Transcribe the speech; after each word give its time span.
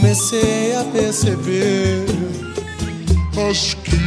comecei 0.00 0.74
a 0.74 0.84
perceber. 0.84 2.06
Acho 3.50 3.76
que 3.78 3.98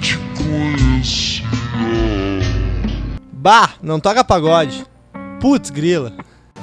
te 0.00 0.18
conhecia. 0.36 1.46
Bah, 3.32 3.70
não 3.80 4.00
toca 4.00 4.24
pagode. 4.24 4.84
Putz, 5.40 5.70
grila. 5.70 6.12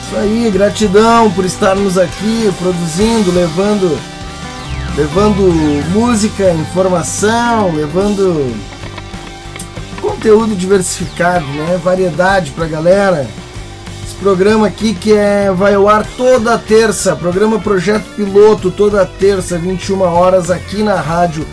Isso 0.08 0.16
aí, 0.16 0.50
gratidão 0.50 1.30
por 1.30 1.44
estarmos 1.44 1.98
aqui 1.98 2.50
produzindo, 2.58 3.30
levando 3.30 4.00
levando 4.96 5.42
música, 5.92 6.50
informação, 6.54 7.76
levando 7.76 8.56
conteúdo 10.02 10.56
diversificado, 10.56 11.46
né? 11.48 11.78
Variedade 11.84 12.52
pra 12.52 12.68
galera. 12.68 13.28
Esse 14.06 14.16
programa 14.16 14.68
aqui 14.68 14.94
que 14.94 15.12
é 15.12 15.52
vai 15.52 15.74
ao 15.74 15.90
ar 15.90 16.08
toda 16.16 16.58
terça, 16.58 17.14
programa 17.14 17.60
Projeto 17.60 18.06
Piloto 18.16 18.72
toda 18.72 19.06
terça, 19.06 19.58
21 19.58 20.04
horas 20.04 20.50
aqui 20.50 20.84
na 20.84 21.02
rádio 21.02 21.46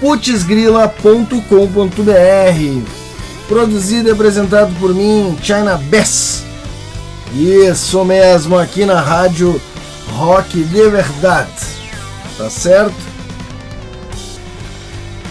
putzgrila.com.br. 0.00 2.90
Produzido 3.46 4.08
e 4.08 4.12
apresentado 4.12 4.74
por 4.80 4.92
mim, 4.92 5.38
China 5.40 5.76
Bess. 5.76 6.49
Isso 7.34 8.04
mesmo, 8.04 8.58
aqui 8.58 8.84
na 8.84 9.00
rádio 9.00 9.60
Rock 10.12 10.62
de 10.64 10.88
Verdade. 10.88 11.52
Tá 12.36 12.50
certo? 12.50 12.94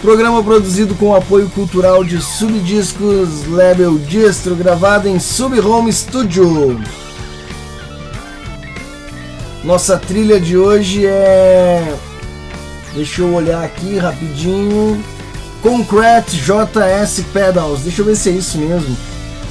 Programa 0.00 0.42
produzido 0.42 0.94
com 0.94 1.14
apoio 1.14 1.50
cultural 1.50 2.02
de 2.02 2.22
Subdiscos 2.22 3.46
Label 3.46 3.98
Distro, 3.98 4.54
gravado 4.54 5.06
em 5.06 5.18
Sub 5.18 5.60
Home 5.60 5.92
Studio. 5.92 6.80
Nossa 9.62 9.98
trilha 9.98 10.40
de 10.40 10.56
hoje 10.56 11.04
é. 11.04 11.94
Deixa 12.94 13.20
eu 13.20 13.34
olhar 13.34 13.62
aqui 13.62 13.98
rapidinho. 13.98 15.04
Concrete 15.60 16.38
JS 16.38 17.22
Pedals. 17.30 17.80
Deixa 17.80 18.00
eu 18.00 18.06
ver 18.06 18.16
se 18.16 18.30
é 18.30 18.32
isso 18.32 18.56
mesmo. 18.56 18.96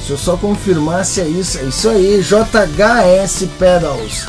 Se 0.06 0.12
eu 0.12 0.18
só 0.18 0.38
confirmar 0.38 1.06
se 1.06 1.22
é 1.22 1.28
isso. 1.28 1.60
É 1.60 1.64
isso 1.64 1.90
aí, 1.90 2.22
JHS 2.22 3.48
Pedals. 3.58 4.28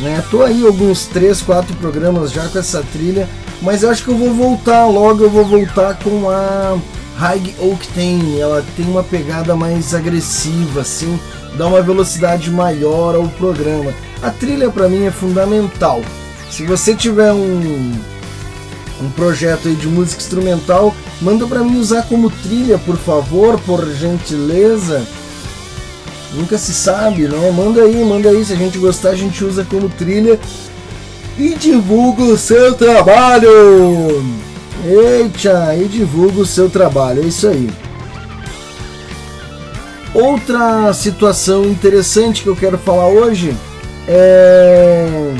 Né? 0.00 0.22
Tô 0.30 0.42
aí 0.42 0.66
alguns 0.66 1.06
3, 1.06 1.42
4 1.42 1.76
programas 1.76 2.32
já 2.32 2.48
com 2.48 2.58
essa 2.58 2.82
trilha. 2.92 3.28
Mas 3.62 3.82
eu 3.82 3.90
acho 3.90 4.04
que 4.04 4.10
eu 4.10 4.16
vou 4.16 4.32
voltar 4.32 4.86
logo. 4.86 5.22
Eu 5.22 5.30
vou 5.30 5.44
voltar 5.44 5.96
com 5.98 6.28
a 6.30 6.78
High 7.16 7.54
Octane. 7.60 8.40
Ela 8.40 8.64
tem 8.76 8.86
uma 8.86 9.02
pegada 9.02 9.54
mais 9.54 9.94
agressiva, 9.94 10.80
assim. 10.80 11.18
Dá 11.56 11.66
uma 11.66 11.82
velocidade 11.82 12.50
maior 12.50 13.14
ao 13.14 13.28
programa. 13.28 13.92
A 14.22 14.30
trilha 14.30 14.70
para 14.70 14.88
mim 14.88 15.04
é 15.04 15.10
fundamental. 15.10 16.02
Se 16.50 16.64
você 16.64 16.94
tiver 16.94 17.32
um, 17.32 17.92
um 19.00 19.10
projeto 19.10 19.68
aí 19.68 19.74
de 19.74 19.88
música 19.88 20.20
instrumental, 20.20 20.94
manda 21.20 21.46
para 21.46 21.64
mim 21.64 21.78
usar 21.78 22.02
como 22.02 22.30
trilha, 22.30 22.78
por 22.78 22.96
favor, 22.96 23.58
por 23.60 23.84
gentileza. 23.94 25.02
Nunca 26.32 26.58
se 26.58 26.72
sabe, 26.72 27.28
né? 27.28 27.50
Manda 27.50 27.82
aí, 27.82 28.04
manda 28.04 28.28
aí. 28.28 28.44
Se 28.44 28.52
a 28.52 28.56
gente 28.56 28.78
gostar, 28.78 29.10
a 29.10 29.14
gente 29.14 29.44
usa 29.44 29.64
como 29.64 29.88
trilha 29.88 30.38
e 31.38 31.54
divulga 31.54 32.22
o 32.22 32.36
seu 32.36 32.74
trabalho. 32.74 33.50
Eita, 34.84 35.74
e 35.76 35.86
divulga 35.86 36.40
o 36.40 36.46
seu 36.46 36.68
trabalho. 36.68 37.22
É 37.22 37.26
isso 37.26 37.48
aí. 37.48 37.70
Outra 40.12 40.92
situação 40.92 41.64
interessante 41.64 42.42
que 42.42 42.48
eu 42.48 42.56
quero 42.56 42.78
falar 42.78 43.08
hoje 43.08 43.56
é 44.06 45.34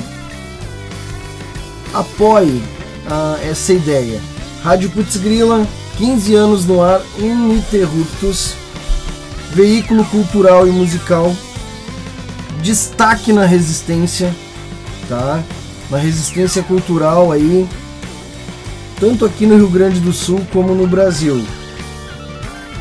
apoie 1.93 2.61
essa 3.43 3.73
ideia. 3.73 4.21
Rádio 4.63 4.91
Putzgrila, 4.91 5.67
15 5.99 6.35
anos 6.35 6.65
no 6.65 6.83
ar, 6.83 7.01
ininterruptos, 7.19 8.55
veículo 9.53 10.05
cultural 10.07 10.67
e 10.67 10.71
musical, 10.71 11.35
destaque 12.63 13.33
na 13.33 13.45
resistência, 13.45 14.35
tá? 15.09 15.43
Na 15.91 15.99
resistência 15.99 16.63
cultural 16.63 17.31
aí, 17.31 17.69
tanto 18.99 19.25
aqui 19.27 19.47
no 19.47 19.57
Rio 19.57 19.69
Grande 19.69 20.01
do 20.01 20.13
Sul 20.13 20.41
como 20.53 20.75
no 20.75 20.87
Brasil. 20.87 21.45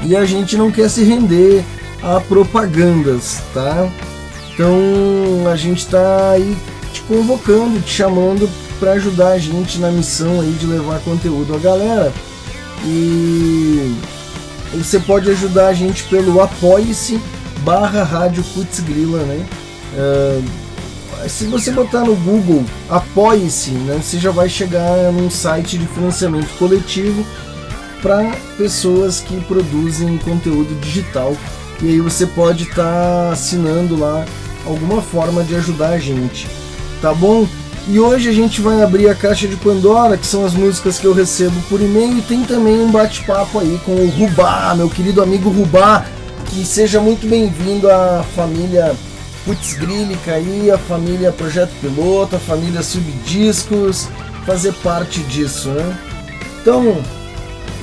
E 0.01 0.15
a 0.15 0.25
gente 0.25 0.57
não 0.57 0.71
quer 0.71 0.89
se 0.89 1.03
render 1.03 1.63
a 2.01 2.19
propagandas, 2.19 3.41
tá? 3.53 3.89
Então 4.53 4.75
a 5.51 5.55
gente 5.55 5.79
está 5.79 6.31
aí 6.31 6.55
te 6.93 7.01
convocando, 7.01 7.81
te 7.81 7.91
chamando 7.91 8.49
para 8.83 8.91
ajudar 8.93 9.29
a 9.29 9.37
gente 9.37 9.79
na 9.79 9.89
missão 9.89 10.41
aí 10.41 10.51
de 10.59 10.65
levar 10.65 10.99
conteúdo 10.99 11.55
à 11.55 11.57
galera. 11.57 12.11
E 12.85 13.95
você 14.73 14.99
pode 14.99 15.29
ajudar 15.29 15.67
a 15.67 15.73
gente 15.73 16.03
pelo 16.03 16.41
apoie-se 16.41 17.17
barra 17.59 18.03
Rádio 18.03 18.43
Putzgrila, 18.43 19.19
né? 19.19 19.45
Uh, 19.93 21.29
se 21.29 21.45
você 21.45 21.71
botar 21.71 22.01
no 22.01 22.13
Google 22.13 22.65
apoie-se, 22.89 23.71
né, 23.71 24.01
você 24.03 24.19
já 24.19 24.31
vai 24.31 24.49
chegar 24.49 25.13
num 25.13 25.29
site 25.29 25.77
de 25.77 25.87
financiamento 25.87 26.49
coletivo 26.57 27.25
para 28.01 28.35
pessoas 28.57 29.21
que 29.21 29.39
produzem 29.45 30.17
conteúdo 30.17 30.77
digital. 30.81 31.37
E 31.81 31.87
aí 31.87 32.01
você 32.01 32.25
pode 32.25 32.63
estar 32.63 32.83
tá 32.83 33.29
assinando 33.31 33.97
lá 33.97 34.25
alguma 34.65 35.01
forma 35.01 35.41
de 35.41 35.55
ajudar 35.55 35.91
a 35.91 35.99
gente, 35.99 36.49
tá 37.01 37.13
bom? 37.13 37.47
E 37.85 37.99
hoje 37.99 38.29
a 38.29 38.31
gente 38.31 38.61
vai 38.61 38.81
abrir 38.81 39.09
a 39.09 39.15
caixa 39.15 39.45
de 39.45 39.57
Pandora, 39.57 40.17
que 40.17 40.25
são 40.25 40.45
as 40.45 40.53
músicas 40.53 40.97
que 40.97 41.05
eu 41.05 41.13
recebo 41.13 41.61
por 41.67 41.81
e-mail, 41.81 42.17
e 42.17 42.21
tem 42.21 42.43
também 42.45 42.79
um 42.79 42.89
bate-papo 42.89 43.59
aí 43.59 43.77
com 43.85 43.91
o 43.91 44.09
Rubá, 44.09 44.73
meu 44.73 44.89
querido 44.89 45.21
amigo 45.21 45.49
Rubá, 45.49 46.05
que 46.45 46.65
seja 46.65 47.01
muito 47.01 47.27
bem-vindo 47.27 47.91
à 47.91 48.23
família 48.35 48.95
Putz 49.43 49.73
Grílica 49.73 50.31
aí, 50.31 50.71
a 50.71 50.77
família 50.77 51.33
Projeto 51.33 51.71
Piloto, 51.81 52.37
a 52.37 52.39
família 52.39 52.81
Subdiscos, 52.81 54.07
fazer 54.45 54.71
parte 54.75 55.19
disso, 55.23 55.67
né? 55.69 55.97
Então, 56.61 57.03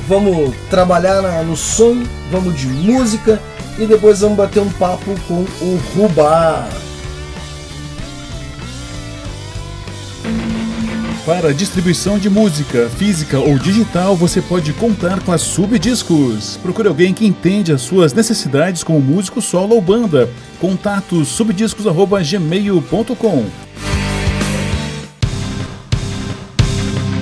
vamos 0.09 0.55
trabalhar 0.71 1.21
na, 1.21 1.43
no 1.43 1.59
som, 1.59 2.03
vamos 2.31 2.59
de 2.59 2.67
música 2.67 3.39
e 3.79 3.85
depois 3.85 4.21
vamos 4.21 4.39
bater 4.39 4.61
um 4.61 4.71
papo 4.71 5.15
com 5.29 5.45
o 5.61 5.81
Rubá. 5.95 6.67
Para 11.27 11.53
distribuição 11.53 12.19
de 12.19 12.31
música, 12.31 12.89
física 12.89 13.39
ou 13.39 13.59
digital, 13.59 14.17
você 14.17 14.41
pode 14.41 14.73
contar 14.73 15.21
com 15.21 15.31
a 15.31 15.37
Subdiscos. 15.37 16.57
Procure 16.63 16.89
alguém 16.89 17.13
que 17.13 17.27
entende 17.27 17.71
as 17.73 17.83
suas 17.83 18.15
necessidades 18.15 18.83
como 18.83 19.03
músico 19.03 19.43
solo 19.43 19.75
ou 19.75 19.83
banda. 19.83 20.31
Contato 20.59 21.23
subdiscos@gmail.com. 21.23 23.51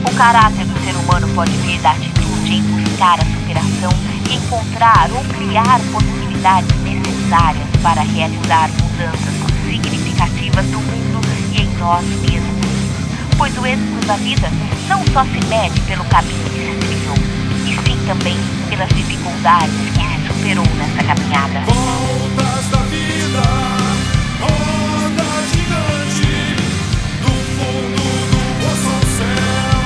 O 0.04 0.10
caráter 0.16 0.64
do 0.64 0.78
ser 0.84 0.94
humano 0.94 1.26
pode 1.34 1.50
vir 1.58 1.80
da 1.80 1.90
atitude 1.90 2.52
em 2.52 2.62
buscar 2.62 3.18
a 3.18 3.24
superação, 3.24 3.90
encontrar 4.30 5.10
ou 5.10 5.24
criar 5.34 5.80
possibilidades 5.92 6.70
necessárias 6.82 7.66
para 7.82 8.02
realizar 8.02 8.70
mudanças 8.80 9.34
significativas 9.68 10.66
no 10.66 10.78
mundo 10.78 11.20
e 11.52 11.62
em 11.62 11.68
nós 11.78 12.04
mesmos. 12.04 12.57
Pois 13.38 13.56
o 13.56 13.64
êxito 13.64 14.04
da 14.06 14.16
vida 14.16 14.50
não 14.88 15.00
só 15.12 15.22
se 15.24 15.40
mede 15.46 15.80
pelo 15.82 16.04
caminho 16.06 16.44
que 16.50 16.50
se 16.50 16.74
trilhou, 16.74 17.14
e 17.64 17.72
sim 17.86 17.96
também 18.04 18.36
pelas 18.68 18.88
dificuldades 18.88 19.72
que 19.94 20.02
se 20.02 20.26
superou 20.26 20.66
nessa 20.74 21.04
caminhada. 21.04 21.60
Voltas 21.60 22.68
da 22.68 22.78
vida, 22.78 23.42
roda 24.40 25.24
gigante, 25.52 26.56
do 27.22 27.30
fundo 27.54 28.04
do 28.32 28.40
poço 28.60 28.96
céu. 29.16 29.80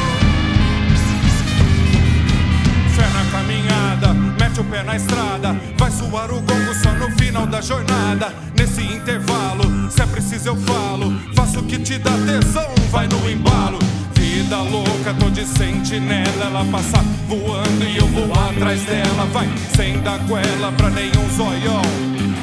Fé 2.96 3.06
caminhada, 3.30 4.08
mete 4.40 4.60
o 4.60 4.64
pé 4.64 4.82
na 4.82 4.96
estrada, 4.96 5.60
vai 5.76 5.90
suar 5.90 6.30
o 6.32 6.40
gongo 6.40 6.74
só 6.82 6.90
no 6.92 7.10
final 7.18 7.46
da 7.46 7.60
jornada. 7.60 8.34
Nesse 8.56 8.82
intervalo, 8.82 9.81
se 9.92 10.02
é 10.02 10.06
preciso 10.06 10.48
eu 10.48 10.56
falo, 10.56 11.12
faço 11.34 11.60
o 11.60 11.62
que 11.64 11.78
te 11.78 11.98
dá 11.98 12.12
tesão, 12.12 12.66
vai 12.90 13.06
no 13.06 13.30
embalo. 13.30 13.78
Vida 14.14 14.56
louca, 14.62 15.12
tô 15.20 15.28
de 15.28 15.44
sentinela. 15.44 16.46
Ela 16.46 16.64
passa 16.70 17.04
voando 17.28 17.84
e 17.84 17.98
eu 17.98 18.06
vou 18.08 18.32
atrás 18.32 18.80
dela. 18.84 19.26
Vai 19.32 19.48
sem 19.76 20.00
dar 20.00 20.18
goela 20.20 20.72
pra 20.72 20.88
nenhum 20.90 21.28
zoião. 21.36 21.82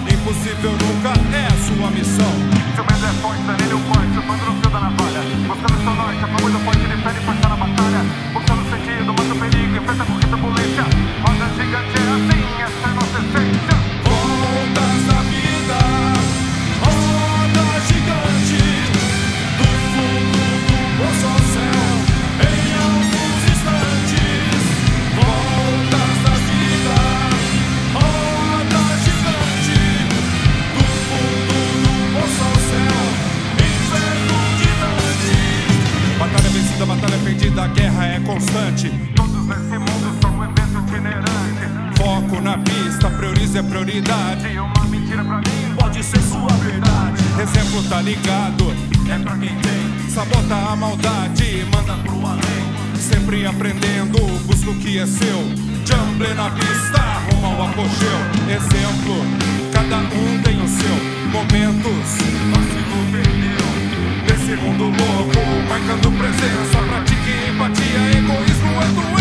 Impossível 0.05 0.71
nunca 0.71 1.09
é 1.33 1.49
sua 1.65 1.89
missão. 1.89 2.33
Seu 2.75 2.83
medo 2.85 3.05
é 3.05 3.13
forte, 3.21 3.41
danilo 3.41 3.79
forte, 3.89 4.13
surfando 4.13 4.45
no 4.45 4.61
fio 4.61 4.69
da 4.69 4.79
navalha. 4.79 5.21
Buscando 5.47 5.83
seu 5.83 5.95
norte, 5.95 6.23
a 6.23 6.27
favor 6.27 6.51
do 6.51 6.59
forte, 6.59 6.83
ele 6.83 7.01
fere 7.01 7.19
força 7.25 7.49
na 7.49 7.55
batalha. 7.55 8.01
Buscando 8.33 8.69
sentido, 8.69 9.13
mata 9.13 9.33
o 9.33 9.39
perigo, 9.39 9.75
enfrenta 9.75 10.05
com 10.05 10.19
turbulência. 10.19 10.83
Roda 11.25 11.47
gigante 11.57 11.97
é 11.97 12.05
assim, 12.13 12.48
priorize 43.99 44.11
a 44.11 44.35
prioridade. 44.39 44.47
E 44.47 44.59
uma 44.59 44.85
mentira 44.85 45.23
pra 45.23 45.37
mim 45.37 45.75
pode 45.77 46.03
ser 46.03 46.21
sua 46.21 46.47
verdade. 46.63 47.23
Exemplo 47.41 47.83
tá 47.83 48.01
ligado, 48.01 48.73
É 49.09 49.17
pra 49.17 49.37
quem 49.37 49.55
tem, 49.55 50.09
sabota 50.09 50.55
a 50.55 50.75
maldade, 50.75 51.65
manda 51.73 51.93
pro 52.03 52.25
além. 52.25 52.69
Sempre 52.95 53.45
aprendendo, 53.45 54.19
busca 54.45 54.69
o 54.69 54.75
que 54.75 54.99
é 54.99 55.05
seu. 55.05 55.39
Jumble 55.85 56.33
na 56.35 56.51
pista, 56.51 57.01
rumo 57.31 57.47
ao 57.47 57.67
apogeu. 57.69 58.19
Exemplo, 58.47 59.25
cada 59.73 59.97
um 59.97 60.41
tem 60.43 60.61
o 60.61 60.67
seu. 60.67 61.19
Momentos, 61.31 62.09
Vacilo 62.51 63.11
perdeu. 63.11 63.65
nesse 64.27 64.61
mundo 64.61 64.83
louco, 64.83 65.39
marcando 65.67 66.11
presença. 66.17 66.77
Pratique 66.87 67.49
empatia, 67.49 68.17
egoísmo 68.17 68.81
é 68.81 68.87
doença. 68.93 69.18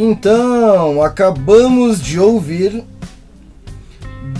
Então, 0.00 1.02
acabamos 1.02 2.00
de 2.00 2.20
ouvir 2.20 2.84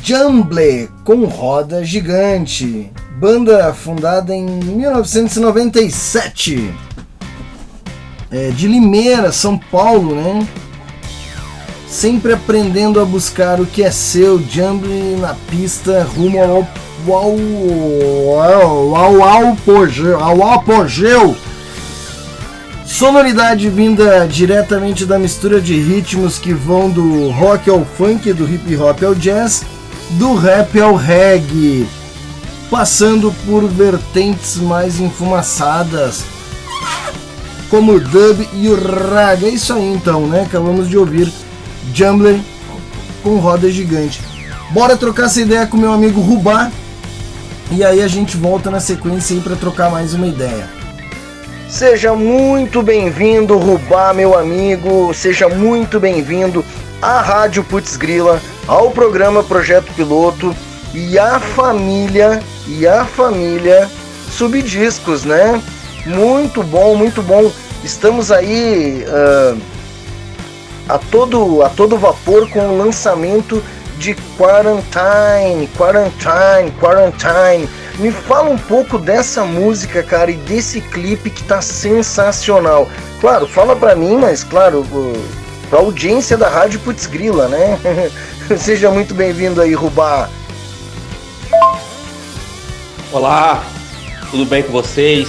Jumble 0.04 0.88
com 1.04 1.24
roda 1.24 1.84
gigante, 1.84 2.92
banda 3.18 3.74
fundada 3.74 4.32
em 4.32 4.46
1997, 4.46 6.72
é, 8.30 8.50
de 8.50 8.68
Limeira, 8.68 9.32
São 9.32 9.58
Paulo, 9.58 10.14
né? 10.14 10.46
Sempre 11.88 12.34
aprendendo 12.34 13.00
a 13.00 13.04
buscar 13.04 13.60
o 13.60 13.66
que 13.66 13.82
é 13.82 13.90
seu, 13.90 14.40
Jumble 14.40 15.16
na 15.16 15.34
pista 15.50 16.04
rumo 16.04 16.40
ao, 16.40 16.64
ao, 17.12 17.34
ao, 18.44 18.94
ao, 18.94 19.24
ao 19.24 19.54
apogeu, 19.54 20.22
ao 20.22 20.52
apogeu 20.52 21.36
Sonoridade 22.88 23.68
vinda 23.68 24.26
diretamente 24.26 25.04
da 25.04 25.18
mistura 25.18 25.60
de 25.60 25.78
ritmos 25.78 26.38
que 26.38 26.54
vão 26.54 26.88
do 26.88 27.28
rock 27.28 27.68
ao 27.68 27.84
funk, 27.84 28.32
do 28.32 28.50
hip 28.50 28.74
hop 28.76 29.02
ao 29.04 29.14
jazz, 29.14 29.62
do 30.12 30.34
rap 30.34 30.80
ao 30.80 30.96
reggae, 30.96 31.86
passando 32.70 33.32
por 33.44 33.68
vertentes 33.68 34.56
mais 34.56 34.98
enfumaçadas, 34.98 36.24
como 37.68 37.92
o 37.92 38.00
dub 38.00 38.48
e 38.54 38.68
o 38.68 38.74
rag. 38.74 39.44
É 39.44 39.50
isso 39.50 39.74
aí 39.74 39.92
então, 39.92 40.26
né? 40.26 40.42
Acabamos 40.42 40.88
de 40.88 40.96
ouvir 40.96 41.30
Jumbler 41.94 42.40
com 43.22 43.36
roda 43.36 43.70
gigante. 43.70 44.20
Bora 44.70 44.96
trocar 44.96 45.26
essa 45.26 45.42
ideia 45.42 45.66
com 45.66 45.76
meu 45.76 45.92
amigo 45.92 46.22
Rubá. 46.22 46.70
E 47.70 47.84
aí 47.84 48.02
a 48.02 48.08
gente 48.08 48.34
volta 48.38 48.70
na 48.70 48.80
sequência 48.80 49.36
aí 49.36 49.42
para 49.42 49.56
trocar 49.56 49.90
mais 49.90 50.14
uma 50.14 50.26
ideia. 50.26 50.77
Seja 51.68 52.14
muito 52.14 52.82
bem-vindo, 52.82 53.58
Rubá, 53.58 54.14
meu 54.14 54.36
amigo. 54.36 55.12
Seja 55.12 55.50
muito 55.50 56.00
bem-vindo 56.00 56.64
à 57.00 57.20
Rádio 57.20 57.62
Putz 57.62 57.94
Grila, 57.94 58.40
ao 58.66 58.90
programa 58.90 59.44
Projeto 59.44 59.92
Piloto 59.92 60.56
e 60.94 61.18
à 61.18 61.38
família 61.38 62.42
e 62.66 62.88
à 62.88 63.04
família 63.04 63.86
Subdiscos, 64.30 65.26
né? 65.26 65.62
Muito 66.06 66.62
bom, 66.62 66.94
muito 66.96 67.20
bom. 67.22 67.52
Estamos 67.84 68.32
aí 68.32 69.04
ah, 69.06 69.56
a 70.88 70.98
todo 70.98 71.62
a 71.62 71.68
todo 71.68 71.98
vapor 71.98 72.48
com 72.48 72.60
o 72.60 72.78
lançamento 72.78 73.62
de 73.98 74.14
Quarantine, 74.38 75.68
Quarantine, 75.76 76.70
Quarantine. 76.80 77.68
Me 77.98 78.12
fala 78.12 78.48
um 78.48 78.56
pouco 78.56 78.96
dessa 78.96 79.44
música, 79.44 80.04
cara, 80.04 80.30
e 80.30 80.36
desse 80.36 80.80
clipe 80.80 81.30
que 81.30 81.42
tá 81.42 81.60
sensacional. 81.60 82.88
Claro, 83.20 83.48
fala 83.48 83.74
pra 83.74 83.96
mim, 83.96 84.16
mas 84.16 84.44
claro, 84.44 84.86
pra 85.68 85.80
audiência 85.80 86.36
da 86.36 86.48
Rádio 86.48 86.78
Putz 86.78 87.06
Grila, 87.06 87.48
né? 87.48 87.76
Seja 88.56 88.88
muito 88.88 89.14
bem-vindo 89.14 89.60
aí, 89.60 89.74
Rubá. 89.74 90.30
Olá, 93.10 93.64
tudo 94.30 94.44
bem 94.44 94.62
com 94.62 94.70
vocês? 94.70 95.28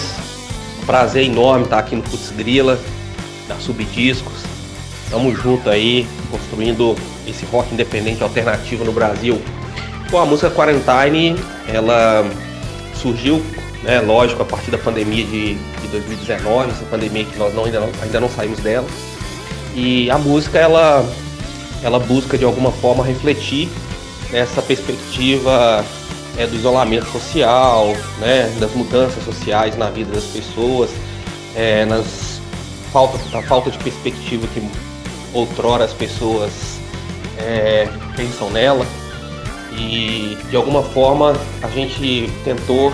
Prazer 0.85 1.25
enorme 1.25 1.63
estar 1.63 1.79
aqui 1.79 1.95
no 1.95 2.03
Putz 2.03 2.29
Grila, 2.29 2.79
da 3.47 3.55
Subdiscos. 3.55 4.43
Tamo 5.09 5.35
junto 5.35 5.71
aí, 5.71 6.07
construindo 6.29 6.95
esse 7.25 7.45
rock 7.45 7.73
independente 7.73 8.21
alternativo 8.21 8.85
no 8.85 8.91
Brasil. 8.91 9.41
Bom, 10.11 10.19
a 10.19 10.25
música 10.25 10.51
Quarantine, 10.51 11.35
ela 11.67 12.23
surgiu, 13.01 13.43
né, 13.83 13.99
lógico, 14.01 14.41
a 14.41 14.45
partir 14.45 14.71
da 14.71 14.77
pandemia 14.77 15.23
de, 15.25 15.55
de 15.55 15.87
2019, 15.91 16.71
essa 16.71 16.85
pandemia 16.85 17.25
que 17.25 17.37
nós 17.37 17.53
não, 17.53 17.65
ainda, 17.65 17.79
não, 17.79 17.89
ainda 18.01 18.19
não 18.19 18.29
saímos 18.29 18.59
dela. 18.59 18.87
E 19.75 20.09
a 20.09 20.17
música, 20.17 20.57
ela, 20.57 21.05
ela 21.81 21.99
busca 21.99 22.37
de 22.37 22.45
alguma 22.45 22.71
forma 22.71 23.03
refletir 23.03 23.69
nessa 24.31 24.61
perspectiva 24.61 25.85
é, 26.37 26.45
do 26.45 26.55
isolamento 26.55 27.09
social, 27.11 27.93
né, 28.19 28.53
das 28.59 28.73
mudanças 28.73 29.23
sociais 29.23 29.77
na 29.77 29.89
vida 29.89 30.11
das 30.13 30.25
pessoas, 30.25 30.89
é, 31.55 31.85
nas 31.85 32.39
falta, 32.91 33.17
da 33.29 33.41
falta 33.43 33.71
de 33.71 33.77
perspectiva 33.79 34.47
que 34.47 34.61
outrora 35.33 35.85
as 35.85 35.93
pessoas 35.93 36.51
é, 37.37 37.87
pensam 38.15 38.49
nela. 38.49 38.85
E 39.79 40.37
de 40.49 40.55
alguma 40.55 40.83
forma 40.83 41.35
a 41.61 41.67
gente 41.69 42.29
tentou 42.43 42.93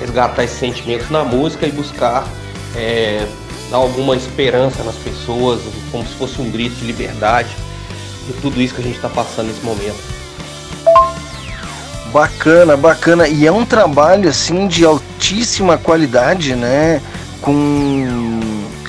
resgatar 0.00 0.42
esses 0.44 0.58
sentimentos 0.58 1.10
na 1.10 1.22
música 1.22 1.66
e 1.66 1.70
buscar 1.70 2.26
é, 2.74 3.26
dar 3.70 3.76
alguma 3.76 4.16
esperança 4.16 4.82
nas 4.82 4.96
pessoas, 4.96 5.60
como 5.90 6.06
se 6.06 6.14
fosse 6.14 6.40
um 6.40 6.50
grito 6.50 6.74
de 6.76 6.86
liberdade 6.86 7.54
de 8.26 8.32
tudo 8.34 8.60
isso 8.60 8.74
que 8.74 8.80
a 8.80 8.84
gente 8.84 8.96
está 8.96 9.08
passando 9.08 9.48
nesse 9.48 9.64
momento. 9.64 10.00
Bacana, 12.12 12.76
bacana. 12.76 13.26
E 13.26 13.46
é 13.46 13.52
um 13.52 13.64
trabalho 13.64 14.28
assim 14.28 14.66
de 14.66 14.84
altíssima 14.84 15.78
qualidade, 15.78 16.54
né? 16.54 17.00
Com, 17.40 18.40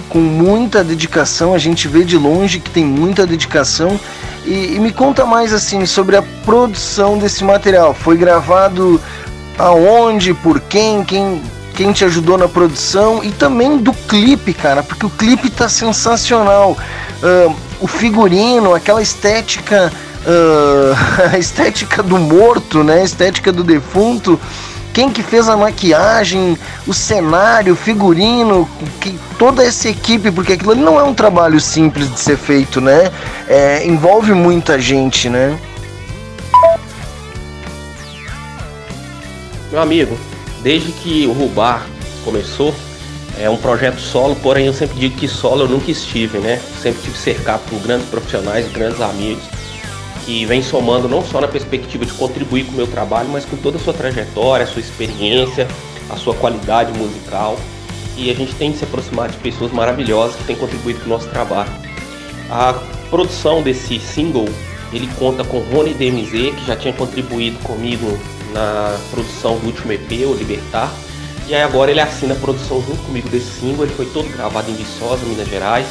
com 0.09 0.19
muita 0.19 0.83
dedicação. 0.83 1.53
A 1.53 1.57
gente 1.57 1.87
vê 1.87 2.03
de 2.03 2.17
longe 2.17 2.59
que 2.59 2.69
tem 2.69 2.83
muita 2.83 3.25
dedicação. 3.25 3.97
E, 4.45 4.75
e 4.75 4.79
me 4.79 4.91
conta 4.91 5.25
mais 5.25 5.53
assim 5.53 5.85
sobre 5.85 6.17
a 6.17 6.23
produção 6.45 7.17
desse 7.17 7.43
material. 7.43 7.93
Foi 7.93 8.17
gravado 8.17 8.99
aonde, 9.57 10.33
por 10.33 10.59
quem, 10.59 11.03
quem, 11.03 11.41
quem 11.73 11.91
te 11.91 12.03
ajudou 12.05 12.37
na 12.37 12.47
produção 12.47 13.23
e 13.23 13.31
também 13.31 13.77
do 13.77 13.93
clipe, 13.93 14.53
cara, 14.53 14.83
porque 14.83 15.05
o 15.05 15.09
clipe 15.09 15.49
tá 15.49 15.69
sensacional. 15.69 16.77
Uh, 17.21 17.55
o 17.79 17.87
figurino, 17.87 18.73
aquela 18.73 19.01
estética 19.01 19.91
uh, 20.23 21.31
a 21.33 21.37
estética 21.37 22.01
do 22.01 22.17
morto, 22.17 22.83
né? 22.83 23.01
A 23.01 23.03
estética 23.03 23.51
do 23.51 23.63
defunto. 23.63 24.39
Quem 24.93 25.09
que 25.09 25.23
fez 25.23 25.49
a 25.49 25.57
maquiagem, 25.57 26.55
o 26.85 26.93
cenário, 26.93 27.73
o 27.73 27.75
figurino, 27.75 28.69
que, 29.01 29.19
toda 29.39 29.63
essa 29.63 29.89
equipe, 29.89 30.29
porque 30.29 30.53
aquilo 30.53 30.75
não 30.75 30.99
é 30.99 31.03
um 31.03 31.15
trabalho 31.15 31.59
simples 31.59 32.11
de 32.11 32.19
ser 32.19 32.37
feito, 32.37 32.79
né? 32.79 33.11
É, 33.47 33.83
envolve 33.85 34.33
muita 34.33 34.79
gente, 34.79 35.29
né? 35.29 35.59
Meu 39.71 39.81
amigo, 39.81 40.15
desde 40.61 40.91
que 40.91 41.25
o 41.25 41.31
Rubar 41.33 41.83
começou, 42.23 42.75
é 43.39 43.49
um 43.49 43.57
projeto 43.57 43.99
solo, 43.99 44.35
porém 44.35 44.67
eu 44.67 44.73
sempre 44.73 44.99
digo 44.99 45.15
que 45.17 45.27
solo 45.27 45.61
eu 45.63 45.67
nunca 45.67 45.89
estive, 45.89 46.37
né? 46.37 46.61
Sempre 46.79 47.01
tive 47.01 47.17
cercado 47.17 47.61
por 47.67 47.79
grandes 47.79 48.07
profissionais, 48.09 48.71
grandes 48.71 49.01
amigos 49.01 49.43
que 50.25 50.45
vem 50.45 50.61
somando 50.61 51.07
não 51.07 51.23
só 51.23 51.41
na 51.41 51.47
perspectiva 51.47 52.05
de 52.05 52.13
contribuir 52.13 52.65
com 52.65 52.71
o 52.71 52.75
meu 52.75 52.87
trabalho, 52.87 53.29
mas 53.29 53.45
com 53.45 53.57
toda 53.57 53.77
a 53.77 53.79
sua 53.79 53.93
trajetória, 53.93 54.65
a 54.65 54.67
sua 54.67 54.79
experiência, 54.79 55.67
a 56.09 56.15
sua 56.15 56.33
qualidade 56.33 56.97
musical. 56.97 57.57
E 58.15 58.29
a 58.29 58.33
gente 58.33 58.53
tem 58.55 58.71
que 58.71 58.77
se 58.77 58.83
aproximar 58.83 59.29
de 59.29 59.37
pessoas 59.37 59.71
maravilhosas 59.71 60.35
que 60.35 60.43
têm 60.43 60.55
contribuído 60.55 60.99
com 60.99 61.05
o 61.05 61.09
nosso 61.09 61.27
trabalho. 61.29 61.71
A 62.49 62.73
produção 63.09 63.61
desse 63.61 63.99
single, 63.99 64.47
ele 64.91 65.09
conta 65.17 65.43
com 65.43 65.59
Rony 65.59 65.93
DMZ, 65.93 66.55
que 66.55 66.65
já 66.67 66.75
tinha 66.75 66.93
contribuído 66.93 67.57
comigo 67.59 68.17
na 68.53 68.97
produção 69.09 69.57
do 69.57 69.67
último 69.67 69.91
EP, 69.91 70.11
o 70.27 70.33
Libertar. 70.33 70.93
E 71.47 71.55
aí 71.55 71.61
agora 71.63 71.91
ele 71.91 71.99
assina 71.99 72.33
a 72.33 72.37
produção 72.37 72.81
junto 72.87 73.01
comigo 73.03 73.27
desse 73.29 73.59
single, 73.59 73.85
ele 73.85 73.93
foi 73.95 74.05
todo 74.05 74.29
gravado 74.29 74.69
em 74.69 74.75
Viçosa, 74.75 75.25
Minas 75.25 75.49
Gerais. 75.49 75.87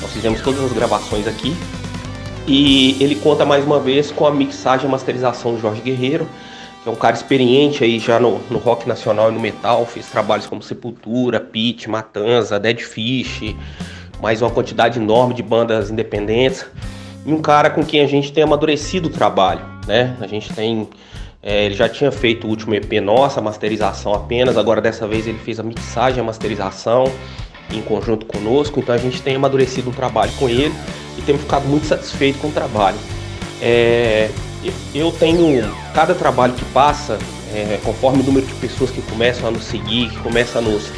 Nós 0.00 0.12
fizemos 0.12 0.40
todas 0.40 0.64
as 0.64 0.72
gravações 0.72 1.26
aqui. 1.26 1.54
E 2.48 2.96
ele 2.98 3.14
conta 3.16 3.44
mais 3.44 3.62
uma 3.62 3.78
vez 3.78 4.10
com 4.10 4.26
a 4.26 4.30
mixagem 4.30 4.88
e 4.88 4.90
masterização 4.90 5.54
do 5.54 5.60
Jorge 5.60 5.82
Guerreiro, 5.82 6.26
que 6.82 6.88
é 6.88 6.90
um 6.90 6.96
cara 6.96 7.14
experiente 7.14 7.84
aí 7.84 7.98
já 7.98 8.18
no, 8.18 8.40
no 8.50 8.56
rock 8.56 8.88
nacional 8.88 9.30
e 9.30 9.34
no 9.34 9.38
metal, 9.38 9.84
fez 9.84 10.06
trabalhos 10.06 10.46
como 10.46 10.62
Sepultura, 10.62 11.38
Pit, 11.40 11.90
Matanza, 11.90 12.58
Dead 12.58 12.80
Fish, 12.80 13.54
mais 14.22 14.40
uma 14.40 14.50
quantidade 14.50 14.98
enorme 14.98 15.34
de 15.34 15.42
bandas 15.42 15.90
independentes. 15.90 16.64
E 17.26 17.30
um 17.30 17.42
cara 17.42 17.68
com 17.68 17.84
quem 17.84 18.00
a 18.00 18.06
gente 18.06 18.32
tem 18.32 18.42
amadurecido 18.42 19.08
o 19.08 19.12
trabalho, 19.12 19.60
né? 19.86 20.16
A 20.18 20.26
gente 20.26 20.50
tem 20.54 20.88
é, 21.42 21.66
ele 21.66 21.74
já 21.74 21.86
tinha 21.86 22.10
feito 22.10 22.46
o 22.46 22.50
último 22.50 22.74
EP 22.74 22.92
nossa, 23.02 23.42
masterização 23.42 24.14
apenas, 24.14 24.56
agora 24.56 24.80
dessa 24.80 25.06
vez 25.06 25.26
ele 25.26 25.38
fez 25.38 25.60
a 25.60 25.62
mixagem 25.62 26.18
e 26.18 26.20
a 26.20 26.24
masterização 26.24 27.04
em 27.72 27.82
conjunto 27.82 28.26
conosco, 28.26 28.80
então 28.80 28.94
a 28.94 28.98
gente 28.98 29.20
tem 29.20 29.36
amadurecido 29.36 29.90
um 29.90 29.92
trabalho 29.92 30.32
com 30.38 30.48
ele 30.48 30.74
e 31.16 31.22
temos 31.22 31.42
ficado 31.42 31.66
muito 31.66 31.86
satisfeito 31.86 32.38
com 32.38 32.48
o 32.48 32.52
trabalho. 32.52 32.96
É, 33.60 34.30
eu 34.94 35.12
tenho 35.12 35.70
cada 35.94 36.14
trabalho 36.14 36.54
que 36.54 36.64
passa, 36.66 37.18
é, 37.54 37.78
conforme 37.84 38.22
o 38.22 38.24
número 38.24 38.46
de 38.46 38.54
pessoas 38.54 38.90
que 38.90 39.02
começam 39.02 39.48
a 39.48 39.50
nos 39.50 39.64
seguir, 39.64 40.10
que 40.10 40.18
começam 40.18 40.60
a 40.60 40.64
nos 40.64 40.90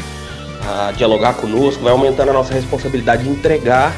a 0.63 0.93
dialogar 0.93 1.35
conosco, 1.35 1.83
vai 1.83 1.93
aumentando 1.93 2.31
a 2.31 2.33
nossa 2.33 2.53
responsabilidade 2.53 3.25
de 3.25 3.31
entregar 3.31 3.95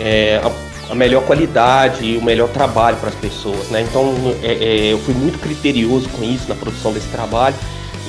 é, 0.00 0.40
a, 0.42 0.92
a, 0.92 0.94
melhor 0.94 1.22
qualidade 1.24 2.04
e 2.04 2.16
o 2.16 2.24
melhor 2.24 2.48
trabalho 2.48 2.96
para 2.96 3.10
as 3.10 3.14
pessoas. 3.14 3.68
Né? 3.68 3.82
Então 3.82 4.14
é, 4.42 4.52
é, 4.52 4.92
eu 4.92 4.98
fui 4.98 5.14
muito 5.14 5.38
criterioso 5.38 6.08
com 6.10 6.24
isso 6.24 6.48
na 6.48 6.54
produção 6.54 6.92
desse 6.92 7.08
trabalho. 7.08 7.54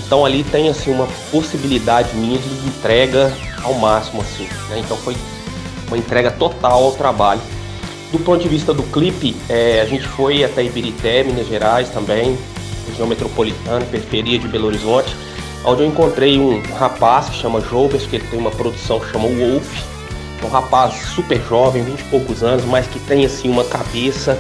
Então 0.06 0.26
ali 0.26 0.44
tem 0.44 0.70
assim 0.70 0.92
uma 0.92 1.08
possibilidade 1.32 2.16
minha 2.16 2.38
de 2.38 2.68
entrega 2.68 3.34
ao 3.64 3.74
máximo 3.76 4.22
assim. 4.22 4.48
Né? 4.70 4.80
Então 4.80 4.98
foi 4.98 5.16
uma 5.88 5.98
entrega 5.98 6.32
total 6.32 6.84
ao 6.84 6.92
trabalho. 6.94 7.42
Do 8.12 8.20
ponto 8.20 8.42
de 8.42 8.50
vista 8.50 8.74
do 8.74 8.84
clipe, 8.84 9.36
é, 9.48 9.82
a 9.82 9.86
gente 9.86 10.06
foi 10.06 10.44
até 10.44 10.64
Ibirité, 10.64 11.24
Minas 11.24 11.48
Gerais 11.48 11.90
também, 11.90 12.38
região 12.90 13.08
metropolitana, 13.08 13.86
periferia 13.86 14.38
de 14.38 14.50
Belo 14.50 14.68
Horizonte, 14.68 15.16
onde 15.64 15.84
eu 15.84 15.88
encontrei 15.88 16.38
um 16.38 16.62
rapaz 16.78 17.30
que 17.30 17.36
chama 17.36 17.62
Jobers, 17.62 18.06
que 18.06 18.18
ele 18.18 18.28
tem 18.30 18.38
uma 18.38 18.52
produção 18.52 19.00
que 19.00 19.10
chama 19.12 19.28
Wolf, 19.28 19.84
um 20.44 20.50
rapaz 20.50 20.94
super 21.16 21.40
jovem, 21.48 21.84
20 21.84 22.00
e 22.00 22.04
poucos 22.06 22.44
anos, 22.44 22.66
mas 22.66 22.88
que 22.88 23.00
tem 23.00 23.26
assim 23.26 23.50
uma 23.50 23.64
cabeça 23.64 24.38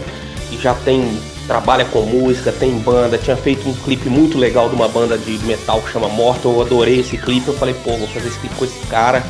e 0.51 0.57
já 0.57 0.73
tem 0.73 1.17
trabalha 1.51 1.83
com 1.83 2.01
música, 2.03 2.49
tem 2.49 2.79
banda, 2.79 3.17
tinha 3.17 3.35
feito 3.35 3.67
um 3.67 3.73
clipe 3.73 4.07
muito 4.07 4.37
legal 4.37 4.69
de 4.69 4.75
uma 4.75 4.87
banda 4.87 5.17
de 5.17 5.37
metal 5.39 5.81
que 5.81 5.91
chama 5.91 6.07
Mortal, 6.07 6.53
eu 6.53 6.61
adorei 6.61 7.01
esse 7.01 7.17
clipe, 7.17 7.45
eu 7.45 7.53
falei, 7.53 7.75
pô, 7.83 7.97
vou 7.97 8.07
fazer 8.07 8.29
esse 8.29 8.39
clipe 8.39 8.55
com 8.55 8.63
esse 8.63 8.79
cara 8.87 9.21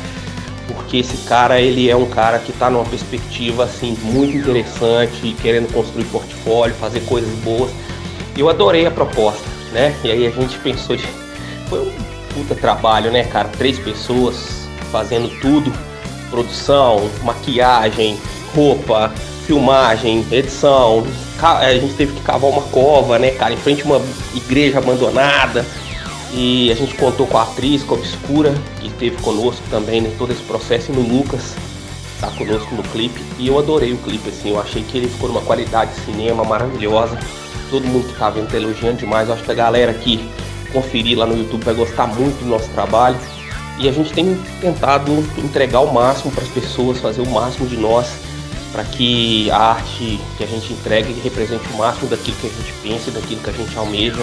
porque 0.68 0.98
esse 0.98 1.16
cara 1.26 1.60
ele 1.60 1.90
é 1.90 1.96
um 1.96 2.06
cara 2.06 2.38
que 2.38 2.52
está 2.52 2.70
numa 2.70 2.84
perspectiva 2.84 3.64
assim 3.64 3.98
muito 4.04 4.36
interessante, 4.36 5.34
querendo 5.42 5.72
construir 5.72 6.04
portfólio, 6.04 6.72
fazer 6.76 7.00
coisas 7.00 7.28
boas. 7.40 7.72
Eu 8.38 8.48
adorei 8.48 8.86
a 8.86 8.90
proposta, 8.90 9.44
né? 9.72 9.92
E 10.04 10.10
aí 10.10 10.24
a 10.24 10.30
gente 10.30 10.56
pensou 10.60 10.94
de 10.94 11.04
foi 11.68 11.80
um 11.80 11.92
puta 12.34 12.54
trabalho, 12.54 13.10
né, 13.10 13.24
cara? 13.24 13.48
Três 13.48 13.80
pessoas 13.80 14.68
fazendo 14.92 15.28
tudo, 15.40 15.72
produção, 16.30 17.10
maquiagem, 17.24 18.16
roupa, 18.54 19.12
filmagem, 19.46 20.24
edição. 20.30 21.06
A 21.40 21.72
gente 21.74 21.94
teve 21.94 22.12
que 22.12 22.20
cavar 22.20 22.50
uma 22.50 22.62
cova, 22.62 23.18
né, 23.18 23.30
cara, 23.30 23.52
em 23.52 23.56
frente 23.56 23.82
a 23.82 23.84
uma 23.84 24.00
igreja 24.34 24.78
abandonada 24.78 25.66
e 26.32 26.72
a 26.72 26.74
gente 26.74 26.94
contou 26.94 27.26
com 27.26 27.36
a 27.36 27.42
atriz, 27.42 27.82
com 27.82 27.94
a 27.94 27.98
Obscura, 27.98 28.54
que 28.80 28.86
esteve 28.86 29.16
conosco 29.22 29.62
também 29.70 30.00
né, 30.00 30.10
todo 30.16 30.32
esse 30.32 30.42
processo, 30.42 30.90
e 30.90 30.94
no 30.94 31.02
Lucas, 31.02 31.54
tá 32.20 32.28
conosco 32.28 32.74
no 32.74 32.82
clipe. 32.84 33.20
E 33.38 33.48
eu 33.48 33.58
adorei 33.58 33.92
o 33.92 33.98
clipe, 33.98 34.30
assim, 34.30 34.50
eu 34.50 34.60
achei 34.60 34.82
que 34.82 34.96
ele 34.96 35.08
ficou 35.08 35.28
numa 35.28 35.42
qualidade 35.42 35.94
de 35.94 36.00
cinema 36.00 36.42
maravilhosa. 36.42 37.18
Todo 37.68 37.86
mundo 37.86 38.08
que 38.08 38.18
tá 38.18 38.30
vendo 38.30 38.50
tá 38.50 38.56
elogiando 38.56 38.98
demais. 38.98 39.28
Eu 39.28 39.34
acho 39.34 39.44
que 39.44 39.50
a 39.50 39.54
galera 39.54 39.92
que 39.92 40.26
conferir 40.72 41.18
lá 41.18 41.26
no 41.26 41.36
YouTube 41.36 41.64
vai 41.64 41.74
gostar 41.74 42.06
muito 42.06 42.42
do 42.42 42.48
nosso 42.48 42.68
trabalho. 42.70 43.18
E 43.78 43.88
a 43.88 43.92
gente 43.92 44.12
tem 44.12 44.38
tentado 44.60 45.12
entregar 45.36 45.80
o 45.80 45.92
máximo 45.92 46.30
para 46.30 46.44
as 46.44 46.50
pessoas, 46.50 46.98
fazer 46.98 47.20
o 47.20 47.30
máximo 47.30 47.66
de 47.66 47.76
nós, 47.76 48.10
para 48.72 48.84
que 48.84 49.50
a 49.50 49.58
arte 49.58 50.18
que 50.36 50.42
a 50.42 50.46
gente 50.46 50.72
entregue 50.72 51.12
represente 51.22 51.68
o 51.72 51.76
máximo 51.76 52.08
daquilo 52.08 52.36
que 52.38 52.46
a 52.46 52.50
gente 52.50 52.72
pensa 52.82 53.10
daquilo 53.10 53.40
que 53.40 53.50
a 53.50 53.52
gente 53.52 53.76
almeja 53.76 54.22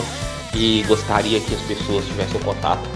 e 0.54 0.84
gostaria 0.88 1.40
que 1.40 1.54
as 1.54 1.62
pessoas 1.62 2.06
tivessem 2.06 2.40
contato. 2.42 2.90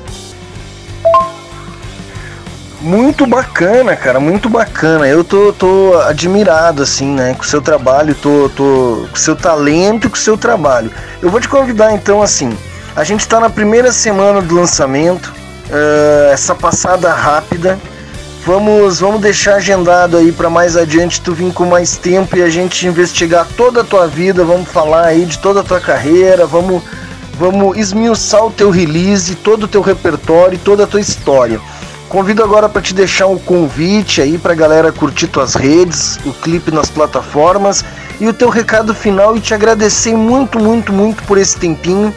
Muito 2.81 3.25
bacana, 3.25 3.95
cara, 3.95 4.19
muito 4.19 4.49
bacana. 4.49 5.07
Eu 5.07 5.23
tô, 5.23 5.53
tô 5.53 5.97
admirado, 6.05 6.83
assim, 6.83 7.13
né, 7.13 7.33
com 7.33 7.43
o 7.43 7.45
seu 7.45 7.61
trabalho, 7.61 8.13
tô, 8.13 8.49
tô 8.49 9.07
com 9.09 9.15
o 9.15 9.17
seu 9.17 9.37
talento 9.37 10.07
e 10.07 10.09
com 10.09 10.17
o 10.17 10.19
seu 10.19 10.37
trabalho. 10.37 10.91
Eu 11.21 11.29
vou 11.29 11.39
te 11.39 11.47
convidar, 11.47 11.93
então, 11.93 12.21
assim, 12.21 12.57
a 12.93 13.05
gente 13.05 13.25
tá 13.25 13.39
na 13.39 13.49
primeira 13.49 13.89
semana 13.91 14.41
do 14.41 14.55
lançamento, 14.55 15.27
uh, 15.27 16.33
essa 16.33 16.53
passada 16.53 17.13
rápida. 17.13 17.79
Vamos, 18.45 18.99
vamos 18.99 19.21
deixar 19.21 19.55
agendado 19.55 20.17
aí 20.17 20.31
para 20.31 20.49
mais 20.49 20.75
adiante 20.75 21.21
tu 21.21 21.33
vir 21.33 21.53
com 21.53 21.65
mais 21.65 21.95
tempo 21.95 22.35
e 22.35 22.43
a 22.43 22.49
gente 22.49 22.85
investigar 22.85 23.47
toda 23.55 23.81
a 23.81 23.83
tua 23.83 24.05
vida, 24.07 24.43
vamos 24.43 24.67
falar 24.67 25.05
aí 25.05 25.25
de 25.25 25.39
toda 25.39 25.61
a 25.61 25.63
tua 25.63 25.79
carreira, 25.79 26.45
vamos 26.45 26.83
Vamos 27.37 27.77
esmiuçar 27.77 28.45
o 28.45 28.51
teu 28.51 28.69
release, 28.69 29.35
todo 29.35 29.63
o 29.63 29.67
teu 29.67 29.81
repertório, 29.81 30.59
toda 30.59 30.83
a 30.83 30.87
tua 30.87 31.01
história. 31.01 31.59
Convido 32.07 32.43
agora 32.43 32.69
para 32.69 32.81
te 32.81 32.93
deixar 32.93 33.25
um 33.25 33.39
convite 33.39 34.21
aí 34.21 34.37
para 34.37 34.53
a 34.53 34.55
galera 34.55 34.91
curtir 34.91 35.27
tuas 35.27 35.55
redes, 35.55 36.19
o 36.25 36.31
clipe 36.31 36.69
nas 36.69 36.91
plataformas 36.91 37.83
e 38.19 38.27
o 38.27 38.33
teu 38.33 38.49
recado 38.49 38.93
final 38.93 39.35
e 39.35 39.41
te 39.41 39.51
agradecer 39.51 40.15
muito, 40.15 40.59
muito, 40.59 40.93
muito 40.93 41.23
por 41.23 41.39
esse 41.39 41.57
tempinho, 41.57 42.13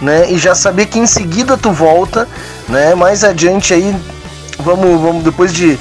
né? 0.00 0.30
E 0.30 0.38
já 0.38 0.54
saber 0.54 0.86
que 0.86 1.00
em 1.00 1.06
seguida 1.06 1.56
tu 1.56 1.72
volta, 1.72 2.28
né? 2.68 2.94
Mais 2.94 3.24
adiante 3.24 3.74
aí, 3.74 3.94
vamos, 4.60 5.00
vamos 5.00 5.24
depois 5.24 5.52
de, 5.52 5.78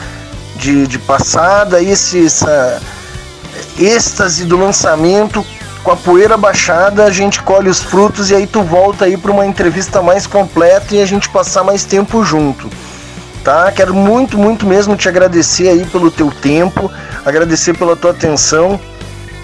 de, 0.56 0.88
de 0.88 1.00
passada 1.00 1.82
esse 1.82 2.26
essa 2.26 2.82
êxtase 3.78 4.46
do 4.46 4.58
lançamento, 4.58 5.46
com 5.84 5.92
a 5.92 5.96
poeira 5.96 6.38
baixada, 6.38 7.06
a 7.06 7.10
gente 7.10 7.42
colhe 7.42 7.70
os 7.70 7.82
frutos 7.82 8.30
e 8.30 8.36
aí 8.36 8.46
tu 8.46 8.62
volta 8.62 9.06
aí 9.06 9.18
para 9.18 9.32
uma 9.32 9.46
entrevista 9.46 10.02
mais 10.02 10.28
completa 10.28 10.96
e 10.96 11.02
a 11.02 11.06
gente 11.06 11.30
passar 11.30 11.64
mais 11.64 11.84
tempo 11.84 12.24
junto. 12.24 12.70
tá? 13.44 13.72
Quero 13.72 13.94
muito, 13.94 14.38
muito 14.38 14.66
mesmo 14.66 14.96
te 14.96 15.08
agradecer 15.08 15.70
aí 15.70 15.86
pelo 15.86 16.12
teu 16.12 16.30
tempo, 16.30 16.92
agradecer 17.26 17.78
pela 17.78 17.96
tua 17.96 18.12
atenção. 18.12 18.80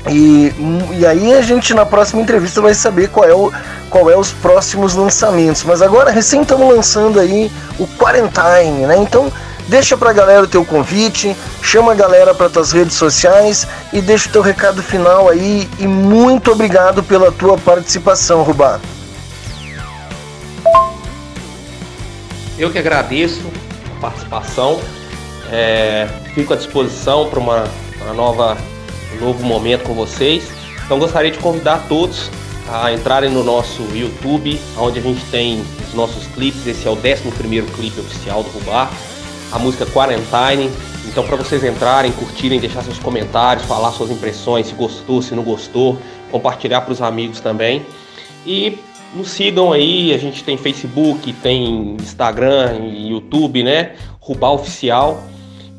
E, 0.08 0.54
e 1.00 1.06
aí 1.06 1.34
a 1.34 1.42
gente 1.42 1.74
na 1.74 1.86
próxima 1.86 2.22
entrevista 2.22 2.62
vai 2.62 2.75
saber 2.75 3.10
qual 3.10 3.27
é, 3.27 3.34
o, 3.34 3.51
qual 3.89 4.10
é 4.10 4.18
os 4.18 4.32
próximos 4.32 4.94
lançamentos. 4.94 5.63
Mas 5.63 5.82
agora 5.82 6.12
recém 6.12 6.42
estamos 6.42 6.74
lançando 6.74 7.20
aí 7.20 7.51
o 7.80 7.88
Quarantine, 7.88 8.86
né? 8.86 8.98
Então 8.98 9.32
deixa 9.68 9.98
pra 9.98 10.13
galera 10.13 10.44
o 10.44 10.48
teu 10.48 10.63
convite, 10.63 11.36
chama 11.62 11.92
a 11.92 11.96
galera 11.96 12.34
para 12.34 12.50
tuas 12.50 12.72
redes 12.72 12.96
sociais 12.96 13.68
e 13.92 14.01
deixa 14.01 14.30
o 14.30 14.32
teu 14.32 14.42
recado 14.42 14.84
final 14.84 15.30
aí 15.30 15.68
e 15.80 15.88
muito 15.88 16.51
obrigado 16.51 17.04
pela 17.04 17.32
tua 17.32 17.58
participação, 17.58 18.44
Rubá. 18.44 18.80
Eu 22.58 22.72
que 22.72 22.80
agradeço 22.80 23.42
a 23.98 24.01
participação. 24.01 24.80
É, 25.51 26.08
fico 26.34 26.54
à 26.54 26.56
disposição 26.56 27.30
para 27.30 27.39
uma, 27.39 27.65
uma 28.01 28.13
nova 28.13 28.58
um 29.15 29.25
novo 29.25 29.44
momento 29.44 29.84
com 29.84 29.94
vocês. 29.94 30.44
Então 30.86 31.00
gostaria 31.00 31.32
de 31.32 31.39
convidar 31.39 31.86
todos 31.88 32.30
a 32.67 32.91
entrarem 32.91 33.29
no 33.29 33.43
nosso 33.43 33.84
YouTube, 33.95 34.60
onde 34.77 35.00
a 35.00 35.01
gente 35.01 35.24
tem 35.25 35.62
os 35.88 35.93
nossos 35.93 36.25
clipes. 36.27 36.65
Esse 36.65 36.88
é 36.88 36.89
o 36.89 36.93
11 36.93 37.72
clipe 37.74 38.00
oficial 38.00 38.43
do 38.43 38.50
Rubar, 38.50 38.91
a 39.51 39.60
música 39.60 39.86
Quarantine. 39.86 40.72
Então, 41.07 41.24
para 41.24 41.36
vocês 41.36 41.63
entrarem, 41.63 42.12
curtirem, 42.12 42.60
deixar 42.60 42.84
seus 42.84 42.98
comentários, 42.98 43.65
falar 43.65 43.91
suas 43.91 44.10
impressões, 44.10 44.67
se 44.67 44.74
gostou, 44.74 45.22
se 45.22 45.36
não 45.36 45.43
gostou, 45.43 45.98
compartilhar 46.31 46.81
para 46.81 46.91
os 46.91 47.01
amigos 47.01 47.39
também. 47.39 47.86
E 48.45 48.79
nos 49.13 49.29
sigam 49.29 49.72
aí, 49.72 50.13
a 50.13 50.17
gente 50.17 50.43
tem 50.43 50.57
Facebook, 50.57 51.31
tem 51.34 51.95
Instagram 52.01 52.79
YouTube, 52.91 53.63
né? 53.63 53.95
Rubar 54.19 54.53
Oficial. 54.53 55.24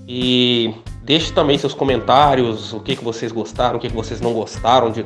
E 0.08 0.72
deixe 1.02 1.32
também 1.32 1.58
seus 1.58 1.74
comentários, 1.74 2.72
o 2.72 2.80
que, 2.80 2.94
que 2.94 3.04
vocês 3.04 3.32
gostaram, 3.32 3.76
o 3.76 3.80
que, 3.80 3.88
que 3.88 3.94
vocês 3.94 4.20
não 4.20 4.32
gostaram 4.32 4.90
de, 4.90 5.04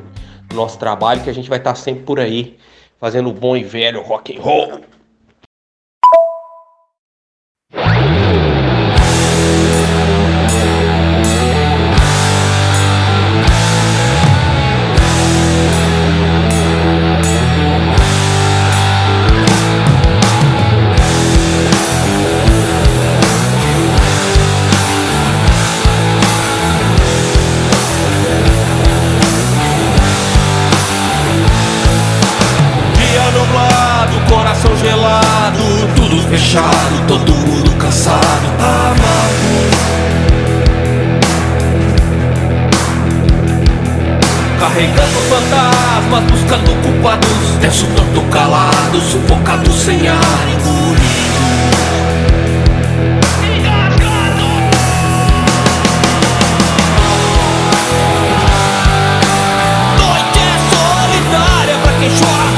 nosso 0.54 0.78
trabalho, 0.78 1.23
que 1.23 1.30
a 1.30 1.35
gente 1.35 1.49
vai 1.49 1.59
estar 1.59 1.75
sempre 1.75 2.04
por 2.04 2.21
aí 2.21 2.57
fazendo 2.99 3.30
o 3.30 3.33
bom 3.33 3.57
e 3.57 3.64
velho 3.64 4.02
rock 4.02 4.37
and 4.37 4.40
roll. 4.40 4.80
Culpados, 47.00 47.57
tenso 47.61 47.87
tanto 47.97 48.21
calado, 48.30 49.00
sufocado 49.00 49.73
sem 49.73 50.07
ar, 50.07 50.19
engolido. 50.52 51.00
Noite 59.99 60.39
é 60.39 60.58
solitária 60.69 61.78
pra 61.82 61.93
quem 61.95 62.10
chora. 62.10 62.50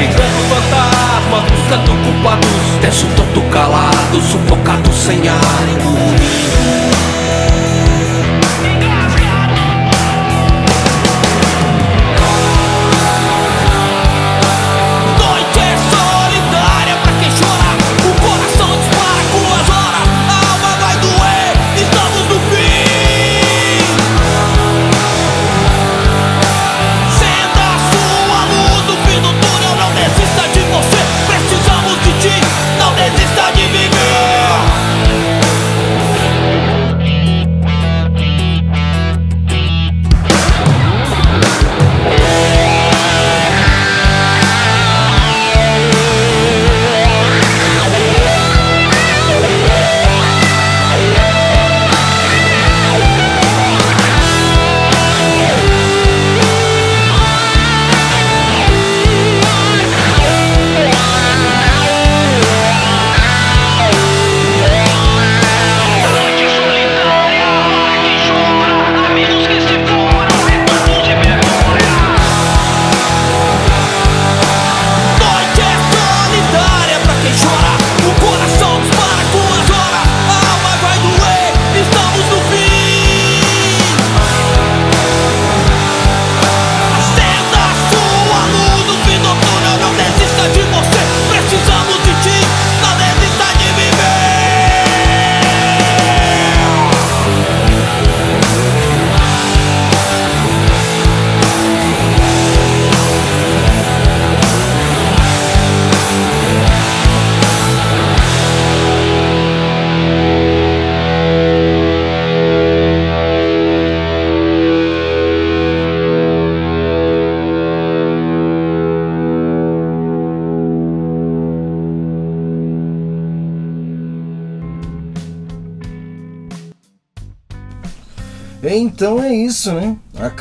Carregando 0.00 0.40
fantasmas, 0.48 1.50
buscando 1.50 2.02
culpados, 2.02 2.48
tenso 2.80 3.06
tanto 3.14 3.42
calado, 3.50 4.20
sufocado 4.22 4.90
sem 4.94 5.28
ar, 5.28 5.68
engolido. 5.68 7.09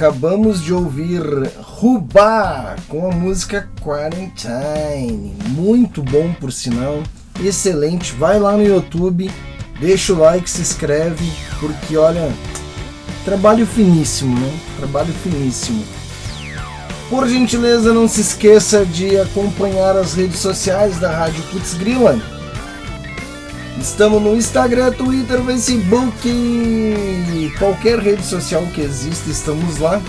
Acabamos 0.10 0.63
de 0.63 0.74
ouvir 0.74 1.22
Rubá 1.62 2.76
com 2.88 3.12
a 3.12 3.13
música 3.13 3.69
Quarantine. 3.80 5.36
Muito 5.50 6.02
bom 6.02 6.34
por 6.34 6.52
sinal. 6.52 7.04
Excelente. 7.39 8.13
Vai 8.13 8.39
lá 8.39 8.58
no 8.58 8.65
YouTube, 8.65 9.30
deixa 9.80 10.12
o 10.12 10.17
like, 10.17 10.50
se 10.50 10.62
inscreve, 10.62 11.32
porque 11.60 11.95
olha, 11.95 12.28
trabalho 13.24 13.67
finíssimo, 13.67 14.34
né? 14.39 14.52
Trabalho 14.78 15.13
finíssimo. 15.13 15.86
Por 17.08 17.28
gentileza, 17.28 17.93
não 17.93 18.08
se 18.08 18.22
esqueça 18.22 18.84
de 18.84 19.15
acompanhar 19.19 19.95
as 19.95 20.15
redes 20.15 20.39
sociais 20.39 20.98
da 20.98 21.12
Rádio 21.12 21.43
Putz 21.52 21.76
Grila. 21.76 22.19
Estamos 23.82 24.22
no 24.22 24.36
Instagram, 24.36 24.92
Twitter, 24.92 25.42
Facebook, 25.42 26.30
qualquer 27.58 28.00
rede 28.00 28.26
social 28.26 28.63
que 28.74 28.82
exista, 28.82 29.30
estamos 29.30 29.78
lá. 29.78 30.02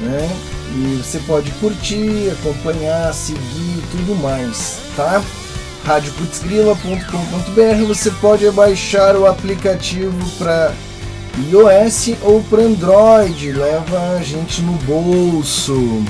Né? 0.00 0.36
E 0.74 1.02
você 1.02 1.18
pode 1.20 1.50
curtir, 1.52 2.30
acompanhar, 2.30 3.14
seguir 3.14 3.82
tudo 3.90 4.14
mais, 4.16 4.80
tá? 4.94 5.22
radioputzgrila.com.br 5.84 7.84
você 7.86 8.10
pode 8.20 8.50
baixar 8.50 9.16
o 9.16 9.26
aplicativo 9.26 10.12
para 10.36 10.74
iOS 11.50 12.10
ou 12.20 12.42
para 12.42 12.62
Android, 12.62 13.52
leva 13.52 14.18
a 14.18 14.22
gente 14.22 14.60
no 14.60 14.72
bolso. 14.72 16.04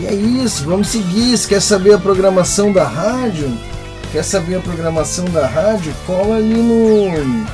E 0.00 0.06
é 0.06 0.14
isso, 0.14 0.64
vamos 0.64 0.88
seguir. 0.88 1.38
Se 1.38 1.46
quer 1.46 1.62
saber 1.62 1.94
a 1.94 1.98
programação 1.98 2.72
da 2.72 2.84
rádio, 2.84 3.56
quer 4.12 4.24
saber 4.24 4.56
a 4.56 4.60
programação 4.60 5.24
da 5.26 5.46
rádio, 5.46 5.94
cola 6.06 6.36
ali 6.36 6.54
no 6.54 7.46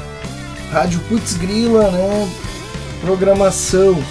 Rádio 0.73 1.01
Putz 1.01 1.35
Grila, 1.35 1.91
né? 1.91 2.29
Programação. 3.01 4.03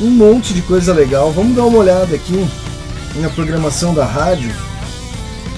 Um 0.00 0.10
monte 0.10 0.52
de 0.52 0.62
coisa 0.62 0.92
legal. 0.92 1.32
Vamos 1.32 1.56
dar 1.56 1.64
uma 1.64 1.78
olhada 1.78 2.14
aqui 2.14 2.48
na 3.16 3.30
programação 3.30 3.94
da 3.94 4.04
rádio. 4.04 4.50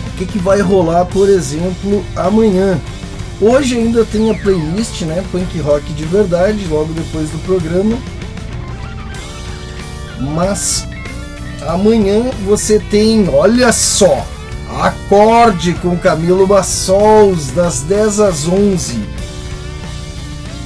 O 0.07 0.17
que, 0.17 0.27
que 0.27 0.39
vai 0.39 0.61
rolar, 0.61 1.05
por 1.07 1.29
exemplo, 1.29 2.05
amanhã. 2.15 2.81
Hoje 3.41 3.77
ainda 3.77 4.05
tem 4.05 4.31
a 4.31 4.35
playlist, 4.35 5.03
né? 5.03 5.25
Punk 5.33 5.59
Rock 5.61 5.93
de 5.93 6.05
verdade, 6.05 6.67
logo 6.69 6.93
depois 6.93 7.31
do 7.31 7.39
programa. 7.39 7.99
Mas 10.21 10.87
amanhã 11.63 12.31
você 12.45 12.79
tem, 12.79 13.29
olha 13.29 13.73
só, 13.73 14.27
acorde 14.81 15.75
com 15.75 15.97
Camilo 15.97 16.47
Bassols 16.47 17.49
das 17.49 17.81
10 17.83 18.21
às 18.21 18.49
11. 18.49 19.01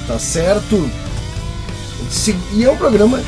Tá 0.06 0.18
certo? 0.18 0.88
E 2.52 2.64
é 2.64 2.70
um 2.70 2.76
programa 2.76 3.22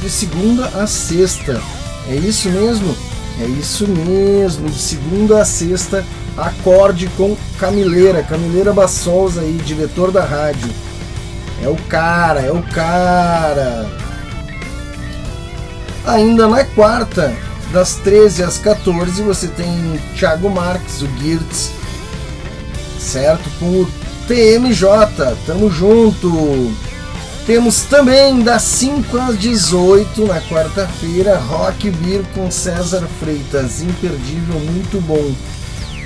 de 0.00 0.10
segunda 0.10 0.66
a 0.66 0.86
sexta. 0.86 1.60
É 2.08 2.14
isso 2.14 2.48
mesmo? 2.50 2.96
É 3.40 3.46
isso 3.46 3.86
mesmo, 3.86 4.68
de 4.68 4.78
segunda 4.78 5.40
a 5.40 5.44
sexta 5.44 6.04
Acorde 6.38 7.08
com 7.16 7.36
Camileira, 7.58 8.22
Camileira 8.22 8.72
Bassols 8.72 9.36
aí, 9.36 9.60
diretor 9.64 10.12
da 10.12 10.24
rádio. 10.24 10.70
É 11.62 11.68
o 11.68 11.74
cara, 11.88 12.40
é 12.40 12.52
o 12.52 12.62
cara. 12.62 13.88
Ainda 16.08 16.48
na 16.48 16.64
quarta, 16.64 17.36
das 17.70 17.96
13 17.96 18.42
às 18.42 18.56
14, 18.56 19.20
você 19.20 19.46
tem 19.46 20.00
Thiago 20.18 20.48
Marques, 20.48 21.02
o 21.02 21.08
Girtz, 21.18 21.70
certo? 22.98 23.50
Com 23.58 23.82
o 23.82 23.88
TMJ, 24.26 25.36
tamo 25.46 25.70
junto. 25.70 26.72
Temos 27.46 27.82
também 27.82 28.40
das 28.40 28.62
5 28.62 29.18
às 29.18 29.38
18 29.38 30.26
na 30.26 30.40
quarta-feira, 30.40 31.36
Rock 31.36 31.90
Beer 31.90 32.22
com 32.34 32.50
César 32.50 33.06
Freitas, 33.20 33.82
imperdível, 33.82 34.58
muito 34.60 35.02
bom. 35.02 35.34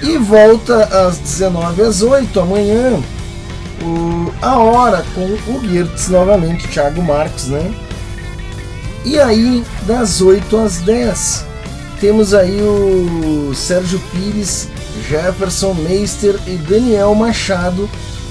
E 0.03 0.19
volta 0.19 0.83
às 1.07 1.19
19 1.19 1.81
às 1.81 2.03
8 2.03 2.41
amanhã, 2.41 3.01
o, 3.81 4.33
a 4.43 4.59
hora 4.59 5.05
com 5.15 5.53
o 5.53 5.61
Girtz 5.61 6.09
novamente, 6.09 6.67
Thiago 6.67 7.01
Marques, 7.03 7.47
né? 7.47 7.73
E 9.05 9.19
aí, 9.19 9.65
das 9.87 10.21
8 10.21 10.57
às 10.57 10.79
10, 10.79 11.45
temos 12.01 12.35
aí 12.35 12.61
o 12.63 13.53
Sérgio 13.55 14.01
Pires, 14.13 14.69
Jefferson 15.09 15.75
Meister 15.75 16.39
e 16.47 16.57
Daniel 16.57 17.15
Machado 17.15 17.89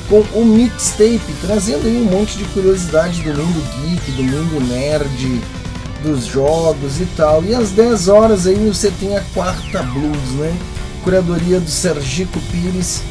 com 0.10 0.21
o 0.34 0.45
mixtape, 0.45 1.21
trazendo 1.41 1.88
aí 1.88 1.97
um 1.97 2.05
monte 2.05 2.38
de 2.38 2.43
curiosidade 2.45 3.21
do 3.21 3.34
mundo 3.34 3.63
geek, 3.81 4.12
do 4.12 4.23
mundo 4.23 4.67
nerd, 4.67 5.41
dos 6.03 6.25
jogos 6.25 6.99
e 6.99 7.05
tal. 7.17 7.43
E 7.43 7.53
às 7.53 7.71
10 7.71 8.07
horas 8.07 8.47
aí 8.47 8.55
você 8.55 8.91
tem 8.99 9.15
a 9.15 9.21
quarta 9.34 9.84
blues, 9.84 10.31
né? 10.38 10.57
curadoria 11.03 11.60
do 11.60 11.69
Sergico 11.69 12.39
Pires, 12.51 13.01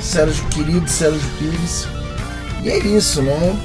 Sérgio 0.00 0.44
querido 0.48 0.88
Sérgio 0.88 1.20
Pires. 1.38 1.86
E 2.62 2.68
é 2.68 2.78
isso, 2.78 3.22
né? 3.22 3.56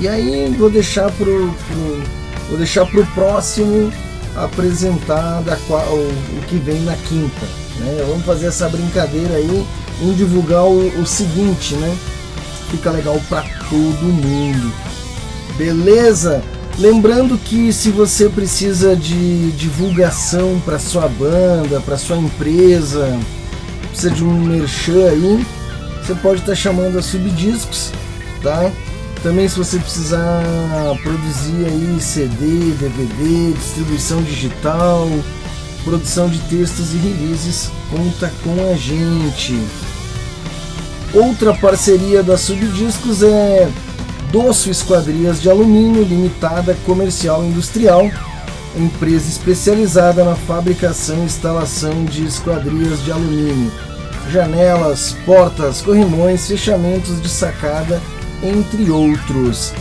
E 0.00 0.08
aí 0.08 0.54
vou 0.58 0.70
deixar 0.70 1.10
pro, 1.12 1.52
pro 1.68 2.02
vou 2.48 2.58
deixar 2.58 2.86
pro 2.86 3.06
próximo 3.08 3.92
apresentar 4.36 5.42
da 5.42 5.56
qual, 5.66 5.86
o, 5.88 6.08
o 6.38 6.42
que 6.46 6.56
vem 6.56 6.80
na 6.82 6.94
quinta. 6.94 7.46
Né? 7.78 8.04
Vamos 8.08 8.24
fazer 8.24 8.46
essa 8.46 8.68
brincadeira 8.68 9.34
aí, 9.34 9.66
um 10.02 10.12
divulgar 10.12 10.64
o, 10.64 11.00
o 11.00 11.06
seguinte, 11.06 11.74
né? 11.74 11.96
Fica 12.70 12.90
legal 12.90 13.20
para 13.28 13.42
todo 13.68 14.02
mundo. 14.02 14.72
Beleza? 15.56 16.42
Lembrando 16.78 17.36
que 17.36 17.72
se 17.72 17.90
você 17.90 18.28
precisa 18.28 18.94
de 18.94 19.50
divulgação 19.52 20.60
para 20.64 20.78
sua 20.78 21.08
banda, 21.08 21.80
para 21.80 21.96
sua 21.96 22.16
empresa, 22.16 23.18
precisa 23.88 24.10
de 24.10 24.22
um 24.22 24.44
merchan 24.44 25.08
aí, 25.08 25.46
você 26.00 26.14
pode 26.14 26.40
estar 26.40 26.52
tá 26.52 26.56
chamando 26.56 26.98
a 26.98 27.02
Subdiscos, 27.02 27.90
tá? 28.42 28.70
Também 29.22 29.48
se 29.48 29.58
você 29.58 29.78
precisar 29.78 30.42
produzir 31.02 31.66
aí 31.66 31.98
CD, 32.00 32.72
DVD, 32.78 33.52
distribuição 33.52 34.22
digital, 34.22 35.08
produção 35.84 36.28
de 36.28 36.38
textos 36.40 36.94
e 36.94 36.98
releases, 36.98 37.70
conta 37.90 38.32
com 38.44 38.70
a 38.70 38.74
gente. 38.76 39.60
Outra 41.12 41.52
parceria 41.54 42.22
da 42.22 42.36
Subdiscos 42.36 43.22
é 43.22 43.68
Doço 44.30 44.70
Esquadrias 44.70 45.40
de 45.40 45.50
Alumínio 45.50 46.04
Limitada 46.04 46.76
Comercial 46.86 47.44
Industrial, 47.44 48.08
empresa 48.76 49.28
especializada 49.28 50.22
na 50.22 50.36
fabricação 50.36 51.18
e 51.22 51.24
instalação 51.24 52.04
de 52.04 52.24
esquadrias 52.24 53.02
de 53.02 53.10
alumínio, 53.10 53.72
janelas, 54.30 55.16
portas, 55.24 55.80
corrimões, 55.80 56.46
fechamentos 56.46 57.20
de 57.20 57.28
sacada, 57.28 58.00
entre 58.42 58.90
outros. 58.90 59.72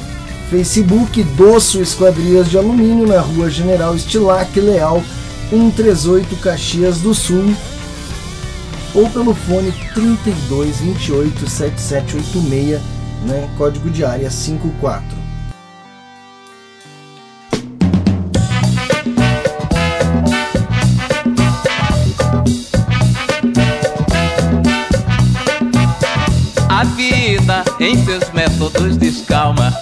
Facebook 0.49 1.23
Doço 1.35 1.81
Esquadrias 1.81 2.49
de 2.49 2.57
Alumínio 2.57 3.05
na 3.05 3.19
Rua 3.19 3.49
General 3.49 3.95
Estilac 3.95 4.57
Leal 4.59 5.03
138 5.49 6.35
Caxias 6.37 6.99
do 6.99 7.13
Sul 7.13 7.53
ou 8.95 9.09
pelo 9.09 9.35
fone 9.35 9.71
3228 9.93 11.49
7786 11.49 12.97
né? 13.23 13.49
Código 13.57 13.89
de 13.89 14.03
área 14.03 14.29
54. 14.29 15.27
A 26.69 26.83
vida 26.83 27.63
métodos 28.77 28.97
descalma. 28.97 29.73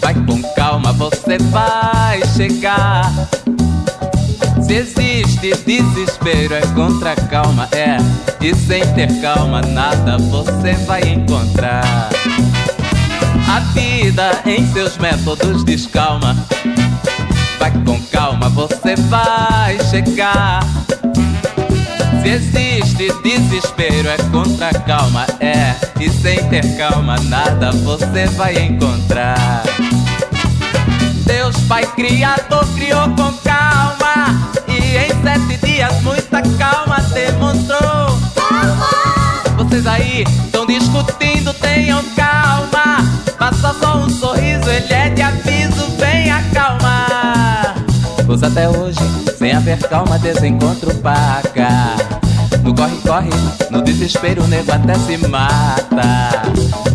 Vai 0.00 0.14
com 0.14 0.42
calma, 0.54 0.92
você 0.92 1.38
vai 1.50 2.20
chegar. 2.34 3.12
Se 4.62 4.74
existe 4.74 5.54
desespero, 5.64 6.54
é 6.54 6.62
contra 6.74 7.14
calma, 7.14 7.68
é. 7.72 7.96
E 8.40 8.54
sem 8.54 8.82
ter 8.94 9.20
calma, 9.20 9.60
nada 9.60 10.18
você 10.18 10.72
vai 10.86 11.02
encontrar. 11.02 12.08
A 13.48 13.60
vida 13.72 14.30
em 14.46 14.66
seus 14.72 14.96
métodos 14.96 15.62
descalma. 15.64 16.34
Vai 17.58 17.70
com 17.84 18.00
calma, 18.10 18.48
você 18.48 18.96
vai 18.96 19.78
chegar. 19.90 20.60
Se 22.24 22.30
existe 22.30 23.12
desespero, 23.22 24.08
é 24.08 24.16
contra 24.32 24.72
calma, 24.72 25.26
é. 25.40 25.74
E 26.00 26.08
sem 26.08 26.42
ter 26.48 26.74
calma, 26.78 27.16
nada 27.24 27.70
você 27.70 28.24
vai 28.28 28.56
encontrar. 28.56 29.62
Deus 31.26 31.54
Pai 31.68 31.84
Criador 31.94 32.66
criou 32.74 33.10
com 33.10 33.30
calma 33.44 34.50
E 34.66 34.96
em 34.96 35.22
sete 35.22 35.66
dias 35.66 36.02
muita 36.02 36.42
calma 36.58 36.96
demonstrou 37.12 38.18
Vocês 39.56 39.86
aí 39.86 40.22
estão 40.22 40.66
discutindo, 40.66 41.52
tenham 41.54 42.02
calma 42.14 43.04
Basta 43.38 43.74
só 43.74 43.98
um 43.98 44.08
sorriso, 44.08 44.70
ele 44.70 44.92
é 44.92 45.10
de 45.10 45.20
aviso, 45.20 45.86
vem 45.98 46.30
acalmar. 46.30 47.74
Pois 48.26 48.42
até 48.42 48.66
hoje, 48.68 49.00
sem 49.38 49.52
haver 49.52 49.78
calma, 49.86 50.18
desencontro 50.18 50.94
paga. 50.96 52.13
No 52.64 52.74
corre-corre, 52.74 53.28
no 53.70 53.82
desespero, 53.82 54.42
o 54.42 54.48
nego 54.48 54.72
até 54.72 54.94
se 54.94 55.18
mata. 55.28 56.42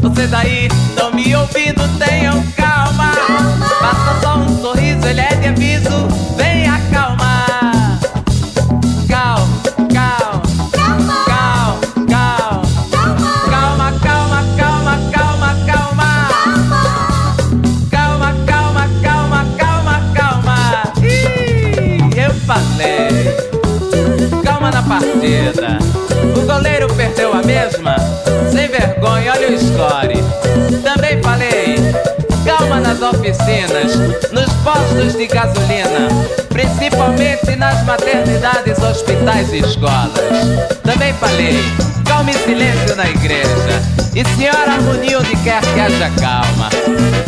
Vocês 0.01 0.34
aí 0.34 0.65
estão 0.65 1.13
me 1.13 1.36
ouvindo, 1.36 1.88
tenham 1.99 2.43
calma. 2.58 3.12
Basta 3.79 4.19
só 4.19 4.38
um 4.39 4.62
sorriso, 4.62 5.05
ele 5.05 5.21
é 5.21 5.36
de 5.36 5.47
aviso, 5.49 6.09
O 26.35 26.45
goleiro 26.45 26.88
perdeu 26.93 27.33
a 27.33 27.41
mesma. 27.41 27.95
Sem 28.51 28.67
vergonha, 28.67 29.33
olha 29.33 29.49
o 29.49 29.59
score. 29.59 30.23
Também 30.83 31.21
falei. 31.23 31.77
Calma 32.45 32.79
nas 32.79 33.01
oficinas, 33.01 33.95
nos 34.31 34.51
postos 34.63 35.13
de 35.15 35.27
gasolina, 35.27 36.07
principalmente 36.49 37.55
nas 37.55 37.83
maternidades, 37.83 38.81
hospitais 38.81 39.51
e 39.53 39.59
escolas. 39.59 40.13
Também 40.83 41.13
falei, 41.13 41.59
calma 42.05 42.31
e 42.31 42.33
silêncio 42.35 42.95
na 42.95 43.09
igreja. 43.09 43.81
E 44.15 44.25
senhora 44.35 44.71
harmonia 44.71 45.19
onde 45.19 45.35
quer 45.43 45.62
que 45.62 45.79
haja 45.79 46.09
calma. 46.19 46.69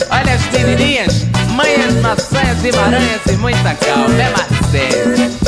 Olha 0.10 0.34
as 0.34 0.42
menininhas, 0.52 1.26
manhas, 1.50 1.94
maçãs 2.02 2.64
e 2.64 2.72
maranhas 2.72 3.22
e 3.30 3.34
muita 3.34 3.76
calma. 3.76 4.16
É 4.20 4.30
macete. 4.30 5.41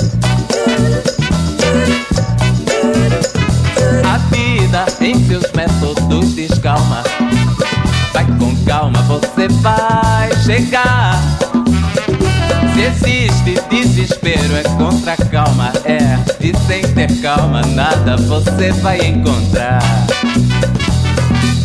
Vida 4.74 4.86
em 5.02 5.28
seus 5.28 5.52
métodos 5.52 6.34
descalma. 6.34 7.04
Vai 8.12 8.26
com 8.40 8.56
calma, 8.66 9.00
você 9.04 9.48
vai 9.62 10.32
chegar. 10.44 11.22
Se 12.74 12.82
existe 12.82 13.62
desespero, 13.70 14.56
é 14.56 14.64
contra 14.64 15.14
a 15.14 15.18
calma. 15.18 15.72
É, 15.86 16.18
e 16.40 16.58
sem 16.66 16.82
ter 16.94 17.22
calma, 17.22 17.62
nada 17.62 18.18
você 18.18 18.72
vai 18.82 19.00
encontrar. 19.00 19.80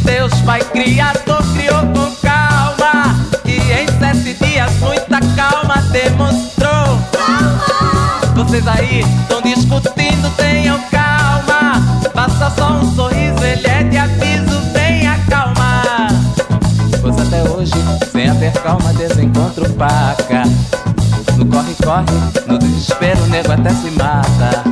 Deus 0.05 0.35
Pai 0.43 0.61
Criador 0.61 1.43
criou 1.55 1.87
com 1.87 2.15
calma. 2.17 3.27
E 3.47 3.57
em 3.57 3.87
sete 3.99 4.35
dias, 4.45 4.73
muita 4.81 5.21
calma 5.35 5.81
demonstrou. 5.93 6.99
Vocês 8.35 8.67
aí 8.69 9.01
estão 9.01 9.41
discutindo, 9.41 10.31
tenham 10.37 10.79
calma. 10.91 10.98
Passa 12.19 12.51
só 12.51 12.73
um 12.73 12.97
sorriso, 12.97 13.45
ele 13.45 13.65
é 13.69 13.85
de 13.85 13.97
aviso, 13.97 14.61
vem 14.73 15.07
acalmar. 15.07 16.09
Pois 17.01 17.17
até 17.17 17.49
hoje, 17.49 17.73
sem 18.11 18.29
haver 18.29 18.51
calma, 18.55 18.93
desencontro 18.95 19.71
paca. 19.75 20.43
No 21.37 21.47
corre-corre, 21.47 22.19
no 22.49 22.59
desespero, 22.59 23.23
o 23.23 23.27
nego 23.29 23.53
até 23.53 23.71
se 23.71 23.93
mata. 23.93 24.65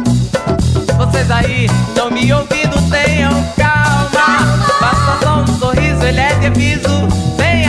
Vocês 0.96 1.30
aí 1.30 1.66
estão 1.66 2.10
me 2.10 2.32
ouvindo, 2.32 2.90
tenham 2.90 3.30
calma. 3.56 4.58
Passa 4.80 5.18
só 5.22 5.42
um 5.42 5.46
sorriso, 5.46 6.02
ele 6.02 6.18
é 6.18 6.34
de 6.40 6.46
aviso, 6.46 7.08
vem 7.36 7.65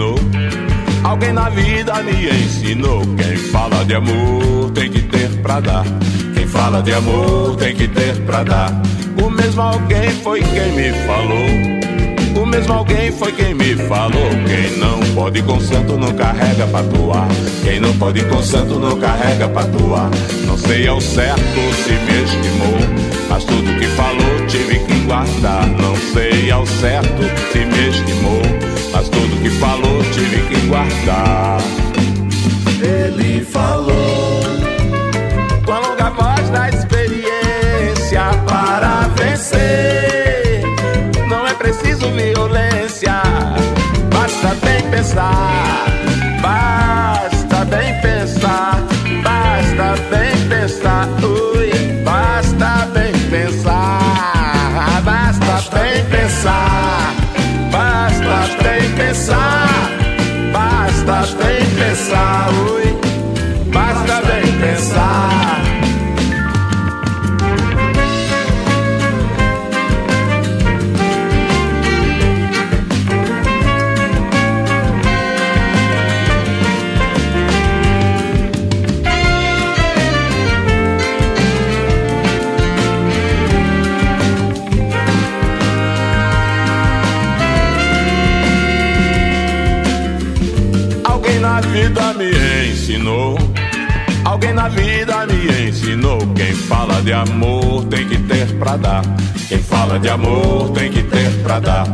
ensinou. 0.00 0.14
Alguém 1.04 1.32
na 1.32 1.48
vida 1.50 2.02
me 2.02 2.28
ensinou. 2.30 3.02
Quem 3.16 3.36
fala 3.36 3.84
de 3.84 3.94
amor 3.94 4.70
tem 4.70 4.90
que 4.90 5.02
ter 5.02 5.28
pra 5.42 5.60
dar. 5.60 5.84
Quem 6.34 6.46
fala 6.46 6.82
de 6.82 6.92
amor 6.92 7.56
tem 7.56 7.74
que 7.74 7.86
ter 7.88 8.16
pra 8.22 8.42
dar. 8.42 8.82
O 9.22 9.30
mesmo 9.30 9.60
alguém 9.60 10.10
foi 10.22 10.40
quem 10.40 10.72
me 10.72 10.92
falou. 11.06 12.42
O 12.42 12.46
mesmo 12.46 12.72
alguém 12.72 13.12
foi 13.12 13.32
quem 13.32 13.54
me 13.54 13.76
falou. 13.76 14.30
Quem 14.46 14.78
não 14.78 15.00
pode 15.14 15.42
com 15.42 15.60
santo 15.60 15.96
não 15.98 16.12
carrega 16.14 16.66
pra 16.66 16.82
doar. 16.82 17.28
Quem 17.62 17.80
não 17.80 17.92
pode 17.98 18.24
com 18.24 18.42
santo 18.42 18.78
não 18.78 18.98
carrega 18.98 19.48
pra 19.48 19.62
doar. 19.62 20.10
Não 20.46 20.56
sei 20.56 20.86
ao 20.86 21.00
certo 21.00 21.40
se 21.84 21.92
me 21.92 22.24
estimou. 22.24 22.78
Mas 23.28 23.44
tudo 23.44 23.78
que 23.78 23.86
falou 23.88 24.46
tive 24.48 24.78
que 24.78 24.94
guardar. 25.00 25.66
Não 25.66 25.94
sei 26.12 26.50
ao 26.50 26.66
certo 26.66 27.22
se 27.52 27.58
me 27.58 27.88
estimou. 27.88 28.79
Mas 28.92 29.08
tudo 29.08 29.42
que 29.42 29.50
falou 29.50 30.02
tive 30.12 30.42
que 30.48 30.66
guardar. 30.66 31.58
Ele 32.82 33.44
falou 33.44 34.40
com 35.64 35.72
a 35.72 35.78
longa 35.78 36.10
voz 36.10 36.50
da 36.50 36.68
experiência 36.68 38.22
para 38.46 39.08
vencer. 39.16 40.62
Não 41.28 41.46
é 41.46 41.54
preciso 41.54 42.10
violência, 42.10 43.22
basta 44.12 44.54
bem 44.64 44.90
pensar. 44.90 45.69
Pensar, 60.52 61.04
basta 61.06 61.44
bem 61.44 61.64
pensar. 61.76 62.69
De 97.10 97.14
amor 97.14 97.84
tem 97.86 98.06
que 98.06 98.16
ter 98.18 98.46
pra 98.56 98.76
dar. 98.76 99.02
Quem 99.48 99.58
fala 99.58 99.98
de 99.98 100.08
amor 100.08 100.70
tem 100.70 100.92
que 100.92 101.02
ter 101.02 101.28
pra 101.42 101.58
dar. 101.58 101.84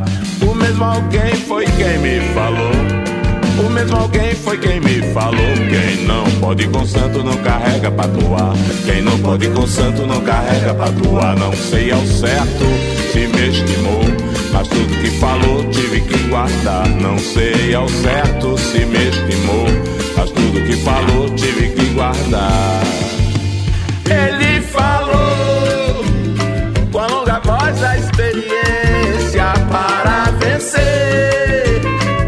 O 0.42 0.54
mesmo 0.54 0.84
alguém 0.84 1.34
foi 1.34 1.64
quem 1.64 1.98
me 2.00 2.20
falou. 2.34 3.66
O 3.66 3.70
mesmo 3.70 3.96
alguém 3.96 4.34
foi 4.34 4.58
quem 4.58 4.78
me 4.78 5.00
falou. 5.14 5.54
Quem 5.70 6.04
não 6.04 6.30
pode 6.38 6.68
com 6.68 6.84
santo 6.84 7.24
não 7.24 7.34
carrega 7.38 7.90
pra 7.90 8.06
doar. 8.08 8.52
Quem 8.84 9.00
não 9.00 9.18
pode 9.20 9.48
com 9.48 9.66
santo 9.66 10.06
não 10.06 10.20
carrega 10.20 10.74
pra 10.74 10.90
doar. 10.90 11.34
Não 11.38 11.52
sei 11.54 11.90
ao 11.90 12.04
certo 12.04 12.66
se 13.10 13.20
me 13.20 13.48
estimou. 13.48 14.02
Mas 14.52 14.68
tudo 14.68 15.00
que 15.00 15.10
falou 15.18 15.64
tive 15.70 16.02
que 16.02 16.28
guardar. 16.28 16.86
Não 17.00 17.18
sei 17.18 17.74
ao 17.74 17.88
certo 17.88 18.58
se 18.58 18.84
me 18.84 19.08
estimou. 19.08 19.66
Mas 20.14 20.30
tudo 20.30 20.62
que 20.66 20.76
falou 20.76 21.30
tive 21.30 21.70
que 21.70 21.86
guardar. 21.94 22.82
Ele 24.10 24.60
falou 24.62 26.04
com 26.92 26.98
a 26.98 27.06
longa 27.06 27.40
voz 27.40 27.80
da 27.80 27.96
experiência 27.98 29.52
para 29.70 30.30
vencer. 30.38 31.80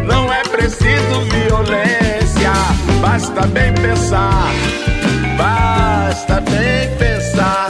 Não 0.05 0.31
é 0.31 0.43
preciso 0.43 1.21
violência, 1.31 2.51
basta 3.01 3.47
bem 3.47 3.73
pensar. 3.73 4.51
Basta 5.37 6.41
bem 6.41 6.97
pensar. 6.97 7.69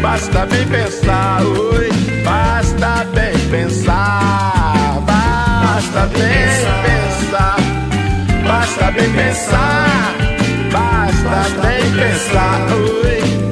Basta 0.00 0.46
bem 0.46 0.66
pensar, 0.68 1.42
oi. 1.42 1.88
Basta 2.24 3.04
bem 3.14 3.38
pensar. 3.50 5.02
Basta 5.06 6.06
bem 6.06 6.48
pensar. 6.84 7.56
Basta 8.46 8.90
bem 8.92 9.12
pensar. 9.12 10.21
Basta 11.24 11.60
bem 11.62 11.92
pensar, 11.92 12.60
oi. 12.72 13.51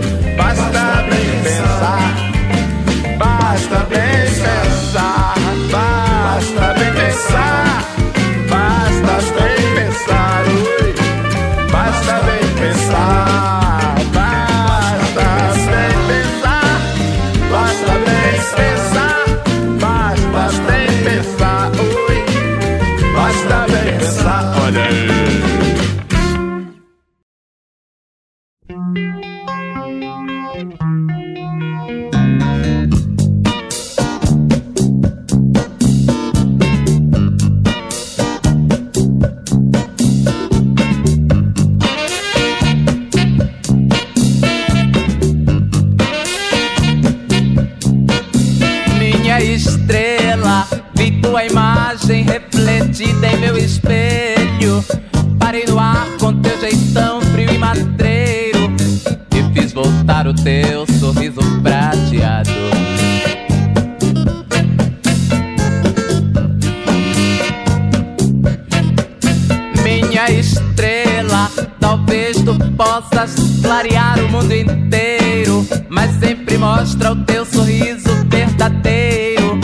Talvez 71.91 72.37
tu 72.37 72.57
possas 72.77 73.35
clarear 73.61 74.17
o 74.21 74.29
mundo 74.29 74.55
inteiro. 74.55 75.67
Mas 75.89 76.13
sempre 76.21 76.57
mostra 76.57 77.11
o 77.11 77.17
teu 77.25 77.45
sorriso 77.45 78.09
verdadeiro. 78.29 79.59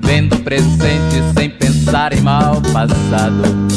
Vendo 0.00 0.34
o 0.36 0.40
presente 0.40 1.22
sem 1.34 1.48
pensar 1.48 2.12
em 2.12 2.20
mal 2.20 2.60
passado. 2.72 3.69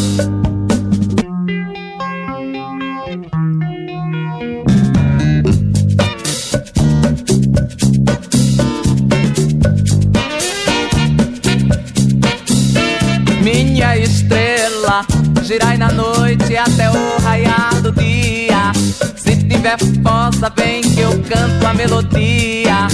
Tiver 19.64 19.78
força, 20.04 20.52
vem 20.58 20.82
que 20.82 21.00
eu 21.00 21.12
canto 21.22 21.66
a 21.66 21.74
melodia. 21.74 22.86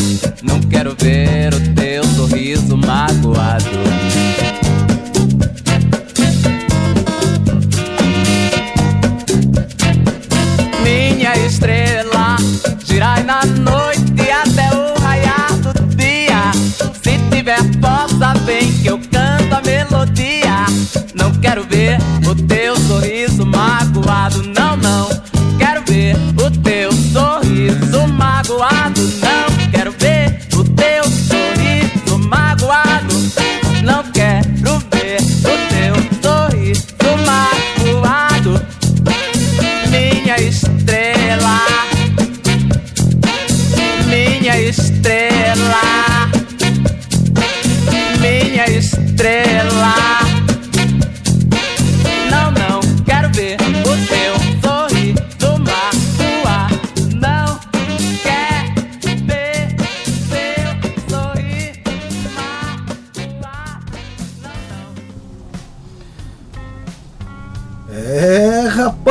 Não 0.43 0.59
quero 0.59 0.95
ver 0.99 1.51
o 1.51 1.73
teu 1.73 2.03
sorriso 2.03 2.77
magoado. 2.77 3.65
Minha 10.83 11.35
estrela, 11.43 12.37
girai 12.85 13.23
na 13.23 13.43
noite 13.47 14.29
até 14.29 14.69
o 14.75 15.01
raiar 15.01 15.51
do 15.57 15.95
dia. 15.95 16.51
Se 17.01 17.17
tiver 17.35 17.63
força, 17.81 18.35
vem 18.45 18.71
que 18.73 18.89
eu 18.89 18.99
canto 19.11 19.55
a 19.55 19.61
melodia. 19.63 20.67
Não 21.15 21.31
quero 21.41 21.63
ver 21.63 21.97
o 22.27 22.35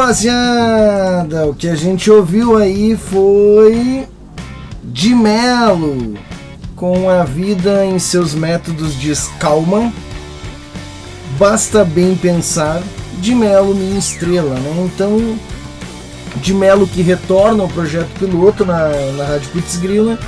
rapaziada, 0.08 1.46
o 1.46 1.54
que 1.54 1.68
a 1.68 1.74
gente 1.74 2.10
ouviu 2.10 2.56
aí 2.56 2.96
foi 2.96 4.06
de 4.82 5.14
Melo 5.14 6.14
com 6.74 7.10
a 7.10 7.24
vida 7.24 7.84
em 7.84 7.98
seus 7.98 8.34
métodos 8.34 8.98
de 8.98 9.12
calma. 9.38 9.92
Basta 11.38 11.84
bem 11.84 12.16
pensar, 12.16 12.82
de 13.20 13.34
Melo 13.34 13.74
minha 13.74 13.98
estrela, 13.98 14.54
né? 14.54 14.90
Então, 14.90 15.38
de 16.36 16.54
Melo 16.54 16.86
que 16.86 17.02
retorna 17.02 17.62
ao 17.62 17.68
projeto 17.68 18.08
piloto 18.18 18.64
na, 18.64 18.88
na 19.14 19.24
Rádio 19.26 19.50
Putz 19.50 19.76
Grila. 19.76 20.18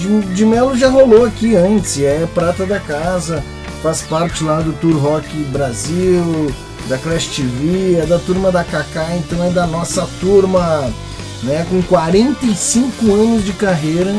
De, 0.00 0.34
de 0.34 0.44
Melo 0.44 0.76
já 0.76 0.88
rolou 0.88 1.24
aqui 1.24 1.54
antes, 1.54 2.00
é 2.00 2.26
prata 2.34 2.66
da 2.66 2.80
casa, 2.80 3.44
faz 3.80 4.02
parte 4.02 4.42
lá 4.42 4.60
do 4.60 4.72
Tour 4.72 4.96
Rock 4.96 5.28
Brasil, 5.52 6.52
da 6.88 6.98
Clash 6.98 7.26
TV, 7.28 7.96
é 7.96 8.06
da 8.06 8.18
turma 8.18 8.52
da 8.52 8.62
Kaká, 8.62 9.16
então 9.16 9.42
é 9.44 9.50
da 9.50 9.66
nossa 9.66 10.06
turma, 10.20 10.92
né? 11.42 11.66
Com 11.68 11.82
45 11.82 13.12
anos 13.12 13.44
de 13.44 13.52
carreira, 13.52 14.14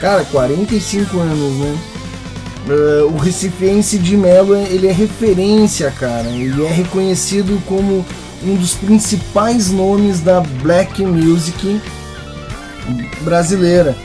cara, 0.00 0.24
45 0.24 1.18
anos, 1.18 1.56
né? 1.56 1.78
Uh, 2.68 3.06
o 3.06 3.16
Recifense 3.16 3.98
de 3.98 4.16
Melo 4.16 4.54
ele 4.54 4.86
é 4.86 4.92
referência, 4.92 5.90
cara. 5.90 6.28
Ele 6.28 6.64
é 6.64 6.70
reconhecido 6.70 7.60
como 7.66 8.04
um 8.44 8.54
dos 8.56 8.74
principais 8.74 9.70
nomes 9.70 10.20
da 10.20 10.40
black 10.40 11.02
music 11.02 11.80
brasileira 13.22 13.96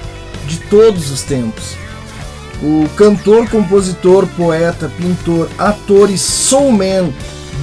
de 0.47 0.57
todos 0.57 1.11
os 1.11 1.23
tempos. 1.23 1.75
O 2.61 2.87
cantor, 2.95 3.49
compositor, 3.49 4.25
poeta, 4.37 4.89
pintor, 4.97 5.49
ator 5.57 6.09
e 6.09 6.17
soulman 6.17 7.13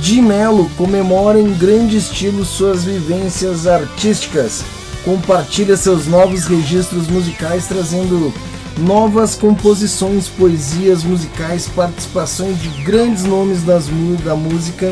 Di 0.00 0.22
Mello 0.22 0.70
comemora 0.78 1.38
em 1.38 1.52
grande 1.52 1.98
estilo 1.98 2.42
suas 2.42 2.84
vivências 2.84 3.66
artísticas, 3.66 4.64
compartilha 5.04 5.76
seus 5.76 6.06
novos 6.06 6.46
registros 6.46 7.06
musicais 7.06 7.66
trazendo 7.66 8.32
novas 8.78 9.34
composições, 9.34 10.26
poesias 10.26 11.04
musicais, 11.04 11.68
participações 11.68 12.58
de 12.62 12.68
grandes 12.82 13.24
nomes 13.24 13.62
das, 13.62 13.88
da 14.24 14.34
música 14.34 14.90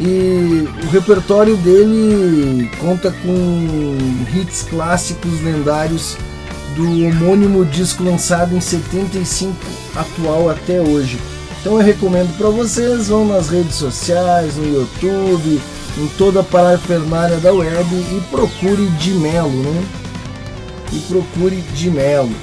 E 0.00 0.66
o 0.86 0.90
repertório 0.90 1.58
dele 1.58 2.70
conta 2.80 3.14
com 3.22 3.98
hits 4.34 4.62
clássicos 4.62 5.42
lendários 5.42 6.16
do 6.74 7.06
homônimo 7.06 7.66
disco 7.66 8.02
lançado 8.02 8.56
em 8.56 8.62
75 8.62 9.54
atual 9.94 10.48
até 10.48 10.80
hoje. 10.80 11.18
Então 11.60 11.74
eu 11.74 11.84
recomendo 11.84 12.34
para 12.38 12.48
vocês, 12.48 13.08
vão 13.08 13.26
nas 13.26 13.50
redes 13.50 13.74
sociais, 13.74 14.56
no 14.56 14.66
YouTube, 14.66 15.60
em 15.98 16.06
toda 16.16 16.40
a 16.40 16.42
parafernália 16.42 17.36
da 17.36 17.52
web 17.52 17.94
e 17.94 18.22
procure 18.30 18.86
de 18.98 19.10
Melo, 19.10 19.50
né? 19.50 19.84
E 20.90 20.98
procure 21.00 21.56
de 21.74 21.90
Melo. 21.90 22.34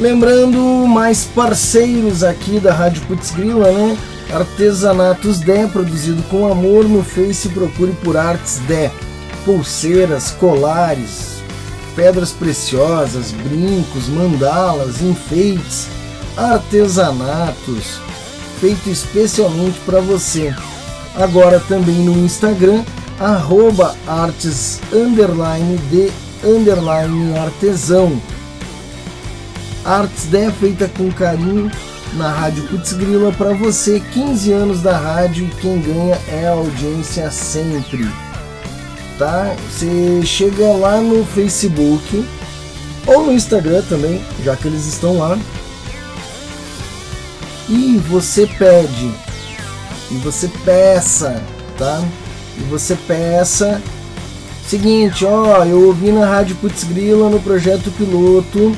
Lembrando 0.00 0.58
mais 0.88 1.24
parceiros 1.24 2.24
aqui 2.24 2.58
da 2.58 2.74
Rádio 2.74 3.02
Putz 3.02 3.30
Grila, 3.30 3.70
né? 3.70 3.96
Artesanatos 4.32 5.38
Dé, 5.38 5.68
produzido 5.68 6.20
com 6.24 6.50
amor 6.50 6.88
no 6.88 7.04
Face, 7.04 7.48
procure 7.50 7.92
por 8.02 8.16
Artes 8.16 8.58
Dé. 8.66 8.90
Pulseiras, 9.44 10.32
colares, 10.32 11.34
pedras 11.94 12.32
preciosas, 12.32 13.30
brincos, 13.30 14.08
mandalas, 14.08 15.00
enfeites, 15.00 15.86
artesanatos, 16.36 18.00
feito 18.60 18.88
especialmente 18.88 19.78
para 19.80 20.00
você. 20.00 20.54
Agora 21.16 21.60
também 21.60 21.96
no 21.96 22.18
Instagram, 22.24 22.84
arroba 23.20 23.94
artes 24.06 24.80
underline 24.92 25.78
de 25.90 26.10
underline 26.44 27.38
artesão. 27.38 28.20
Artes 29.84 30.24
Dé 30.26 30.50
feita 30.50 30.88
com 30.88 31.10
carinho 31.12 31.70
na 32.14 32.30
Rádio 32.30 32.64
Grila 32.96 33.32
para 33.32 33.54
você, 33.54 34.00
15 34.12 34.52
anos 34.52 34.80
da 34.80 34.96
rádio 34.96 35.46
e 35.46 35.50
quem 35.60 35.80
ganha 35.80 36.18
é 36.28 36.46
a 36.46 36.52
audiência 36.52 37.30
sempre. 37.30 38.08
Tá? 39.18 39.54
Você 39.70 40.22
chega 40.24 40.72
lá 40.72 41.00
no 41.00 41.24
Facebook 41.24 42.24
ou 43.06 43.26
no 43.26 43.32
Instagram 43.32 43.82
também, 43.88 44.20
já 44.42 44.56
que 44.56 44.66
eles 44.66 44.86
estão 44.86 45.18
lá. 45.18 45.38
E 47.68 47.96
você 48.08 48.46
pede, 48.46 49.10
e 50.10 50.14
você 50.16 50.48
peça, 50.64 51.42
tá? 51.78 52.02
E 52.58 52.60
você 52.64 52.94
peça 52.94 53.80
seguinte, 54.66 55.24
ó, 55.24 55.64
eu 55.64 55.86
ouvi 55.86 56.10
na 56.10 56.26
Rádio 56.26 56.56
Putz 56.56 56.84
Grila 56.84 57.28
no 57.28 57.38
projeto 57.40 57.90
piloto 57.92 58.74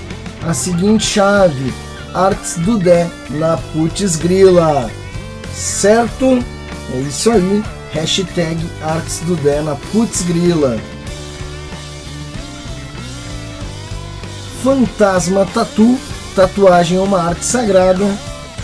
a 0.46 0.52
seguinte 0.52 1.06
chave 1.06 1.72
Artes 2.12 2.56
do 2.58 2.78
Dé 2.78 3.08
na 3.30 3.56
Putz 3.56 4.16
Grila. 4.16 4.90
Certo? 5.54 6.42
É 6.94 6.98
isso 7.00 7.30
aí. 7.30 7.62
Hashtag 7.92 8.58
Artes 8.82 9.20
do 9.20 9.36
Dé 9.36 9.62
na 9.62 9.74
Putz 9.74 10.22
Grila. 10.22 10.78
Fantasma 14.62 15.46
Tatu. 15.46 15.98
Tatuagem 16.34 16.98
é 16.98 17.00
uma 17.00 17.22
arte 17.22 17.44
sagrada 17.44 18.04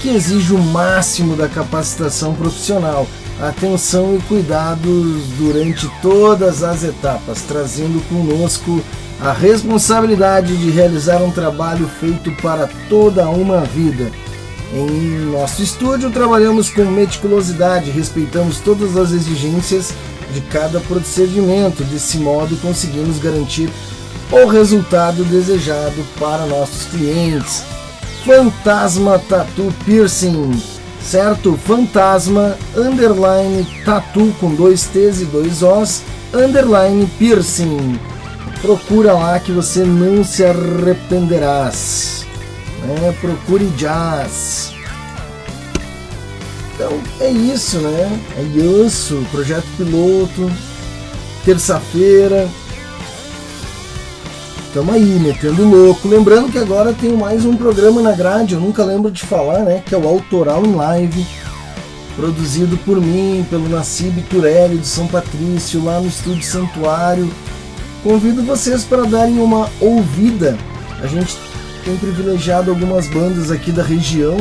que 0.03 0.09
exige 0.09 0.53
o 0.53 0.59
máximo 0.59 1.37
da 1.37 1.49
capacitação 1.49 2.35
profissional, 2.35 3.07
atenção 3.41 4.17
e 4.17 4.23
cuidados 4.23 5.29
durante 5.39 5.89
todas 6.03 6.65
as 6.65 6.83
etapas, 6.83 7.43
trazendo 7.43 8.03
conosco 8.09 8.83
a 9.21 9.33
responsabilidade 9.33 10.57
de 10.57 10.71
realizar 10.71 11.23
um 11.23 11.31
trabalho 11.31 11.89
feito 12.01 12.33
para 12.43 12.69
toda 12.89 13.29
uma 13.29 13.61
vida. 13.61 14.11
Em 14.75 15.31
nosso 15.31 15.63
estúdio 15.63 16.11
trabalhamos 16.11 16.69
com 16.69 16.85
meticulosidade, 16.85 17.91
respeitamos 17.91 18.59
todas 18.59 18.97
as 18.97 19.13
exigências 19.13 19.95
de 20.35 20.41
cada 20.41 20.81
procedimento, 20.81 21.85
desse 21.85 22.19
modo 22.19 22.57
conseguimos 22.57 23.21
garantir 23.21 23.71
o 24.33 24.47
resultado 24.47 25.23
desejado 25.25 26.05
para 26.19 26.47
nossos 26.47 26.87
clientes. 26.87 27.63
Fantasma 28.25 29.19
Tattoo 29.19 29.73
Piercing, 29.85 30.63
certo? 31.03 31.59
Fantasma 31.65 32.57
underline 32.77 33.67
tatu 33.85 34.33
com 34.39 34.55
dois 34.55 34.85
T's 34.85 35.21
e 35.21 35.25
dois 35.25 35.63
O's 35.63 36.03
underline 36.33 37.07
piercing 37.19 37.99
procura 38.63 39.13
lá 39.13 39.39
que 39.41 39.51
você 39.51 39.81
não 39.85 40.25
se 40.25 40.45
arrependerás. 40.45 42.25
Né? 42.85 43.15
Procure 43.21 43.67
jazz. 43.77 44.73
Então 46.75 46.99
é 47.21 47.29
isso, 47.29 47.79
né? 47.79 48.21
É 48.39 48.43
isso, 48.43 49.27
projeto 49.31 49.67
piloto, 49.77 50.51
terça-feira. 51.45 52.49
Tamo 54.73 54.93
aí, 54.93 55.19
metendo 55.21 55.69
louco. 55.69 56.09
Lembrando 56.09 56.51
que 56.51 56.59
agora 56.59 56.93
tem 56.93 57.13
mais 57.13 57.45
um 57.45 57.57
programa 57.57 58.01
na 58.01 58.13
grade, 58.13 58.55
eu 58.55 58.61
nunca 58.61 58.85
lembro 58.85 59.11
de 59.11 59.23
falar, 59.23 59.61
né? 59.61 59.83
Que 59.85 59.95
é 59.95 59.99
o 59.99 60.09
Autoral 60.09 60.65
em 60.65 60.75
Live, 60.75 61.27
produzido 62.17 62.77
por 62.79 63.01
mim, 63.01 63.47
pelo 63.51 63.69
Nassib 63.69 64.23
Turelli 64.31 64.79
de 64.79 64.87
São 64.87 65.07
Patrício, 65.07 65.85
lá 65.85 66.01
no 66.01 66.09
Estúdio 66.09 66.45
Santuário 66.45 67.31
Convido 68.03 68.43
vocês 68.43 68.83
para 68.83 69.05
darem 69.05 69.39
uma 69.39 69.71
ouvida. 69.81 70.59
A 71.01 71.07
gente 71.07 71.37
tem 71.85 71.97
privilegiado 71.97 72.71
algumas 72.71 73.07
bandas 73.07 73.51
aqui 73.51 73.71
da 73.71 73.83
região, 73.83 74.37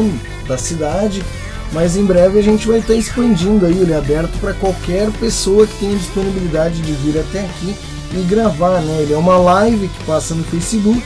da 0.48 0.58
cidade, 0.58 1.24
mas 1.72 1.96
em 1.96 2.04
breve 2.04 2.40
a 2.40 2.42
gente 2.42 2.68
vai 2.68 2.80
estar 2.80 2.96
expandindo 2.96 3.66
aí, 3.68 3.78
ele 3.80 3.94
é 3.94 3.98
aberto 3.98 4.36
para 4.40 4.54
qualquer 4.54 5.12
pessoa 5.12 5.68
que 5.68 5.78
tenha 5.78 5.96
disponibilidade 5.96 6.82
de 6.82 6.92
vir 6.94 7.20
até 7.20 7.42
aqui 7.42 7.76
e 8.14 8.24
gravar, 8.24 8.82
né? 8.82 9.01
Ele 9.01 9.14
é 9.14 9.18
uma 9.18 9.38
live 9.38 9.88
que 9.88 10.03
passa 10.03 10.36
no 10.36 10.43
Facebook 10.43 11.03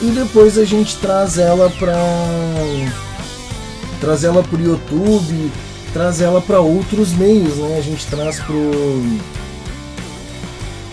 e 0.00 0.06
depois 0.06 0.58
a 0.58 0.64
gente 0.64 0.96
traz 0.96 1.38
ela 1.38 1.70
para 1.70 1.96
traz 4.00 4.24
ela 4.24 4.42
o 4.42 4.60
YouTube, 4.60 5.52
traz 5.92 6.20
ela 6.20 6.40
para 6.40 6.60
outros 6.60 7.12
meios, 7.12 7.56
né? 7.56 7.76
A 7.78 7.82
gente 7.82 8.06
traz 8.06 8.40
pro 8.40 9.02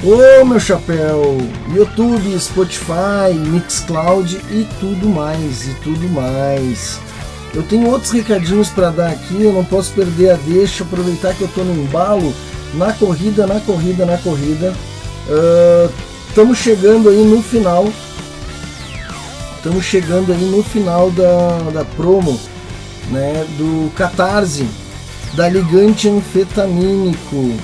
Ô 0.01 0.45
meu 0.45 0.61
chapéu, 0.61 1.37
YouTube, 1.73 2.39
Spotify, 2.39 3.33
Mixcloud 3.33 4.39
e 4.49 4.65
tudo 4.79 5.09
mais, 5.09 5.67
e 5.67 5.73
tudo 5.83 6.07
mais. 6.07 7.01
Eu 7.53 7.63
tenho 7.63 7.89
outros 7.89 8.11
recadinhos 8.11 8.69
para 8.69 8.91
dar 8.91 9.09
aqui, 9.09 9.43
eu 9.43 9.51
não 9.51 9.65
posso 9.65 9.91
perder 9.91 10.29
a 10.29 10.35
deixa, 10.35 10.85
aproveitar 10.85 11.33
que 11.33 11.41
eu 11.41 11.49
tô 11.49 11.65
no 11.65 11.73
embalo, 11.73 12.33
na 12.75 12.93
corrida, 12.93 13.45
na 13.45 13.59
corrida, 13.59 14.05
na 14.05 14.17
corrida. 14.19 14.73
Estamos 16.29 16.59
uh, 16.59 16.61
chegando 16.61 17.09
aí 17.09 17.23
no 17.23 17.41
final. 17.41 17.91
Estamos 19.57 19.83
chegando 19.83 20.31
aí 20.31 20.45
no 20.45 20.63
final 20.63 21.11
da, 21.11 21.57
da 21.73 21.83
promo, 21.83 22.39
né, 23.11 23.45
do 23.57 23.91
Catarse, 23.93 24.65
da 25.35 25.49
Ligante 25.49 26.07
Anfetamínico 26.07 27.57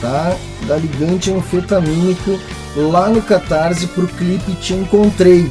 tá? 0.00 0.36
Da 0.66 0.76
Ligante 0.76 1.30
Anfetamínico 1.30 2.38
lá 2.76 3.08
no 3.08 3.22
Catarse 3.22 3.86
pro 3.88 4.08
clipe 4.08 4.52
Te 4.54 4.74
Encontrei. 4.74 5.50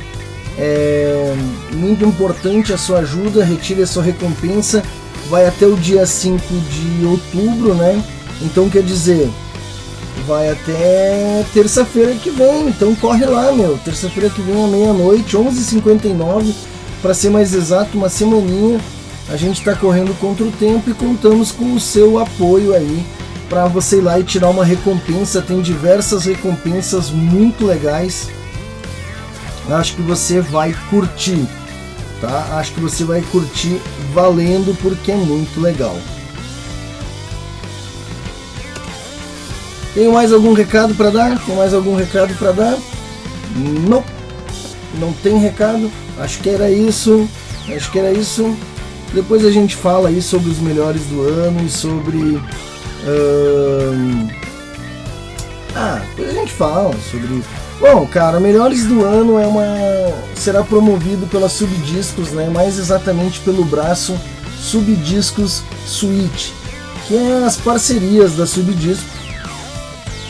É 0.57 1.35
muito 1.73 2.03
importante 2.03 2.73
a 2.73 2.77
sua 2.77 2.99
ajuda, 2.99 3.45
retire 3.45 3.83
a 3.83 3.87
sua 3.87 4.03
recompensa. 4.03 4.83
Vai 5.29 5.47
até 5.47 5.65
o 5.65 5.75
dia 5.75 6.05
5 6.05 6.41
de 6.41 7.05
outubro, 7.05 7.75
né? 7.75 8.03
Então 8.41 8.69
quer 8.69 8.83
dizer, 8.83 9.29
vai 10.29 10.51
até 10.51 11.43
terça-feira 11.51 12.13
que 12.13 12.29
vem. 12.29 12.67
Então 12.67 12.93
corre 12.93 13.25
lá, 13.25 13.51
meu. 13.51 13.79
Terça-feira 13.79 14.29
que 14.29 14.41
vem 14.41 14.63
à 14.63 14.67
meia-noite, 14.67 15.35
11h59, 15.35 16.53
para 17.01 17.15
ser 17.15 17.31
mais 17.31 17.51
exato, 17.55 17.97
uma 17.97 18.09
semaninha. 18.09 18.79
A 19.27 19.35
gente 19.35 19.59
está 19.59 19.75
correndo 19.75 20.17
contra 20.19 20.45
o 20.45 20.51
tempo 20.51 20.89
e 20.89 20.93
contamos 20.93 21.51
com 21.51 21.73
o 21.73 21.79
seu 21.79 22.19
apoio 22.19 22.75
aí 22.75 23.03
para 23.49 23.65
você 23.65 23.97
ir 23.97 24.01
lá 24.01 24.19
e 24.19 24.23
tirar 24.23 24.49
uma 24.49 24.63
recompensa. 24.63 25.41
Tem 25.41 25.61
diversas 25.61 26.25
recompensas 26.25 27.09
muito 27.09 27.65
legais. 27.65 28.29
Acho 29.71 29.95
que 29.95 30.01
você 30.01 30.41
vai 30.41 30.75
curtir, 30.91 31.45
tá? 32.21 32.57
Acho 32.59 32.73
que 32.73 32.79
você 32.79 33.03
vai 33.03 33.21
curtir 33.21 33.79
valendo 34.13 34.75
porque 34.79 35.11
é 35.11 35.15
muito 35.15 35.59
legal. 35.59 35.95
Tem 39.93 40.07
mais 40.09 40.31
algum 40.31 40.53
recado 40.53 40.93
para 40.95 41.09
dar? 41.09 41.39
Tem 41.45 41.55
mais 41.55 41.73
algum 41.73 41.95
recado 41.95 42.33
para 42.35 42.51
dar? 42.51 42.77
Não. 43.55 44.03
Não 44.99 45.13
tem 45.13 45.37
recado. 45.37 45.91
Acho 46.19 46.39
que 46.39 46.49
era 46.49 46.69
isso. 46.69 47.27
Acho 47.75 47.91
que 47.91 47.99
era 47.99 48.11
isso. 48.11 48.55
Depois 49.13 49.45
a 49.45 49.51
gente 49.51 49.75
fala 49.75 50.09
aí 50.09 50.21
sobre 50.21 50.49
os 50.49 50.59
melhores 50.59 51.03
do 51.05 51.21
ano 51.21 51.65
e 51.65 51.69
sobre 51.69 52.39
ah, 55.75 56.01
depois 56.09 56.29
a 56.29 56.39
gente 56.39 56.51
fala 56.51 56.95
sobre. 57.09 57.43
Bom, 57.79 58.05
cara, 58.07 58.39
Melhores 58.39 58.85
do 58.85 59.05
Ano 59.05 59.39
é 59.39 59.47
uma. 59.47 59.63
será 60.35 60.63
promovido 60.63 61.25
pela 61.27 61.47
Subdiscos, 61.47 62.31
né? 62.31 62.49
Mais 62.49 62.77
exatamente 62.77 63.39
pelo 63.39 63.63
braço 63.63 64.19
Subdiscos 64.59 65.63
Suite, 65.85 66.53
que 67.07 67.15
é 67.15 67.43
as 67.45 67.55
parcerias 67.55 68.35
da 68.35 68.45
Subdisco. 68.45 69.18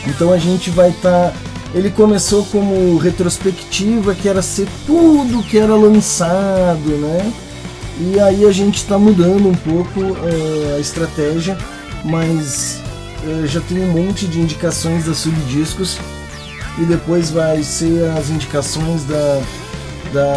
Então 0.06 0.32
a 0.32 0.38
gente 0.38 0.70
vai 0.70 0.90
estar. 0.90 1.30
Tá... 1.30 1.34
Ele 1.72 1.90
começou 1.90 2.44
como 2.46 2.96
retrospectiva, 2.96 4.14
que 4.14 4.28
era 4.28 4.42
ser 4.42 4.66
tudo 4.86 5.42
que 5.42 5.56
era 5.56 5.74
lançado, 5.74 6.90
né? 6.96 7.32
E 8.00 8.18
aí 8.18 8.44
a 8.44 8.50
gente 8.50 8.76
está 8.76 8.98
mudando 8.98 9.48
um 9.48 9.54
pouco 9.54 10.00
uh, 10.00 10.76
a 10.76 10.80
estratégia, 10.80 11.56
mas 12.04 12.80
uh, 13.24 13.46
já 13.46 13.60
tem 13.60 13.78
um 13.82 13.92
monte 13.92 14.26
de 14.26 14.40
indicações 14.40 15.04
da 15.04 15.14
Subdiscos 15.14 15.98
e 16.78 16.84
depois 16.84 17.30
vai 17.30 17.62
ser 17.62 18.08
as 18.16 18.30
indicações 18.30 19.04
da, 19.04 19.42
da, 20.14 20.34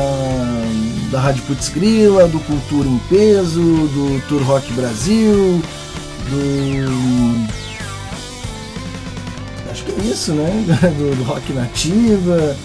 da 1.10 1.20
Rádio 1.22 1.44
Putz 1.44 1.70
Grila, 1.70 2.28
do 2.28 2.40
Cultura 2.42 2.88
em 2.88 3.00
Peso, 3.10 3.62
do 3.62 4.22
Tour 4.28 4.44
Rock 4.44 4.72
Brasil, 4.74 5.62
do. 6.30 7.63
Acho 9.84 9.86
que 9.86 10.02
é 10.02 10.04
isso, 10.06 10.32
né? 10.34 10.66
Do, 10.98 11.16
do 11.16 11.24
Rock 11.24 11.52
Nativa. 11.52 12.56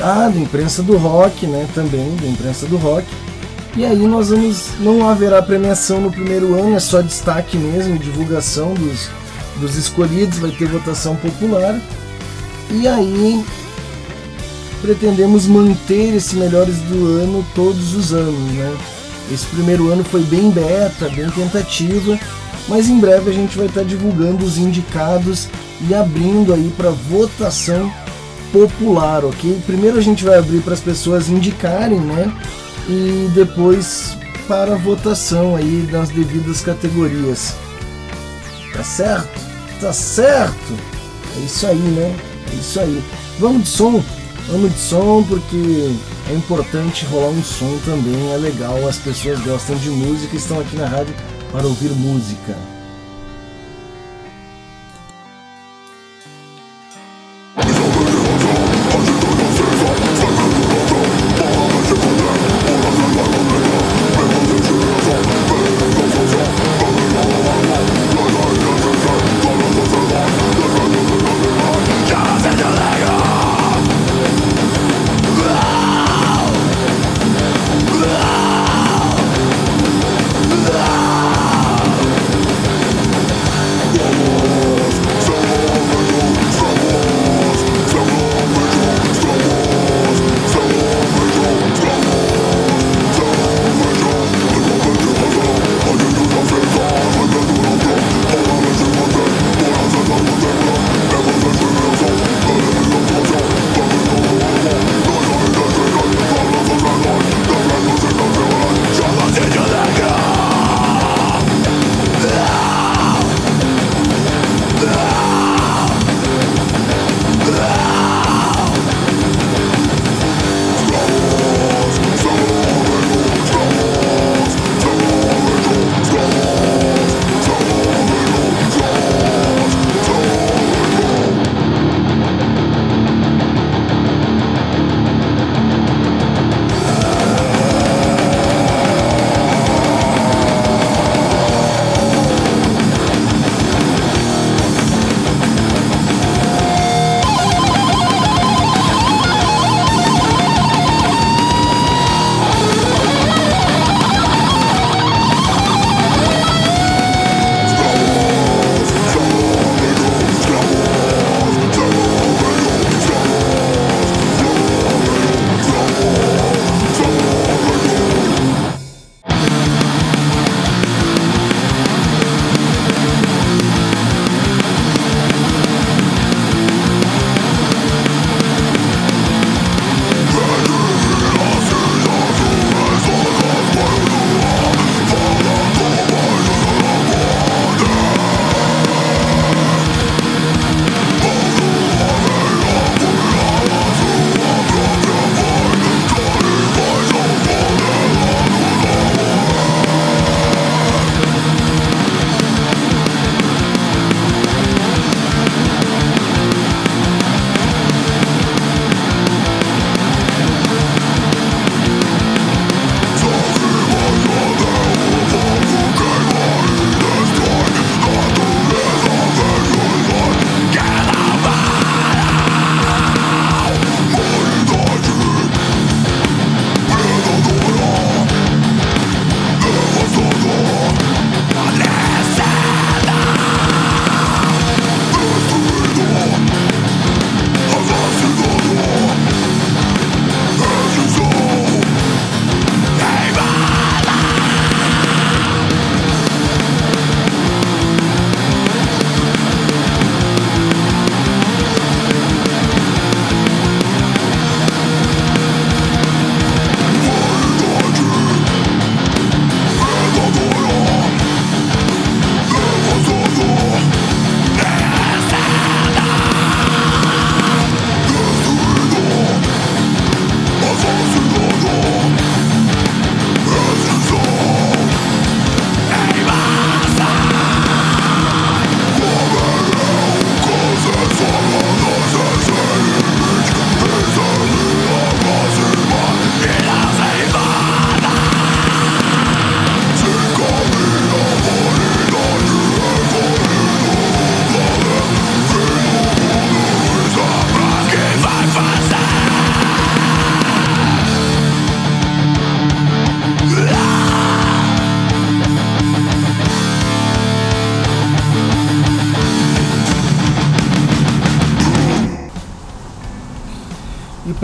Ah, 0.00 0.28
da 0.28 0.38
imprensa 0.38 0.82
do 0.82 0.96
rock, 0.96 1.46
né? 1.46 1.66
Também, 1.74 2.14
da 2.16 2.26
imprensa 2.26 2.66
do 2.66 2.76
rock. 2.76 3.06
E 3.76 3.84
aí 3.84 4.06
nós 4.06 4.30
vamos. 4.30 4.70
Não 4.80 5.08
haverá 5.08 5.42
premiação 5.42 6.00
no 6.00 6.10
primeiro 6.10 6.54
ano, 6.54 6.76
é 6.76 6.80
só 6.80 7.00
destaque 7.00 7.56
mesmo, 7.56 7.98
divulgação 7.98 8.74
dos, 8.74 9.08
dos 9.58 9.76
escolhidos, 9.76 10.38
vai 10.38 10.50
ter 10.50 10.66
votação 10.66 11.16
popular. 11.16 11.80
E 12.70 12.86
aí 12.86 13.44
pretendemos 14.82 15.46
manter 15.46 16.14
esse 16.14 16.36
melhores 16.36 16.76
do 16.82 17.06
ano 17.06 17.44
todos 17.54 17.94
os 17.94 18.12
anos, 18.12 18.52
né? 18.52 18.76
Esse 19.32 19.46
primeiro 19.46 19.90
ano 19.90 20.04
foi 20.04 20.22
bem 20.22 20.50
beta, 20.50 21.08
bem 21.08 21.28
tentativa, 21.30 22.18
mas 22.68 22.88
em 22.88 22.98
breve 23.00 23.30
a 23.30 23.34
gente 23.34 23.56
vai 23.56 23.66
estar 23.66 23.82
divulgando 23.82 24.44
os 24.44 24.58
indicados 24.58 25.48
e 25.80 25.94
abrindo 25.94 26.52
aí 26.52 26.72
para 26.76 26.90
votação 26.90 27.92
popular, 28.52 29.24
ok? 29.24 29.60
Primeiro 29.66 29.98
a 29.98 30.02
gente 30.02 30.24
vai 30.24 30.38
abrir 30.38 30.60
para 30.60 30.74
as 30.74 30.80
pessoas 30.80 31.28
indicarem, 31.28 32.00
né? 32.00 32.32
E 32.88 33.28
depois 33.34 34.16
para 34.46 34.76
votação 34.76 35.56
aí 35.56 35.88
nas 35.90 36.08
devidas 36.08 36.60
categorias. 36.60 37.54
Tá 38.72 38.84
certo? 38.84 39.40
Tá 39.80 39.92
certo? 39.92 40.74
É 41.36 41.40
isso 41.40 41.66
aí, 41.66 41.76
né? 41.76 42.16
É 42.52 42.54
isso 42.54 42.80
aí. 42.80 43.02
Vamos 43.38 43.64
de 43.64 43.68
som? 43.68 44.02
Vamos 44.48 44.72
de 44.72 44.78
som 44.78 45.24
porque 45.28 45.94
é 46.30 46.34
importante 46.34 47.04
rolar 47.06 47.28
um 47.28 47.42
som 47.42 47.78
também, 47.84 48.32
é 48.32 48.36
legal. 48.36 48.86
As 48.88 48.96
pessoas 48.98 49.40
gostam 49.40 49.76
de 49.76 49.90
música 49.90 50.34
e 50.34 50.38
estão 50.38 50.60
aqui 50.60 50.76
na 50.76 50.86
rádio 50.86 51.14
para 51.50 51.66
ouvir 51.66 51.90
música. 51.90 52.56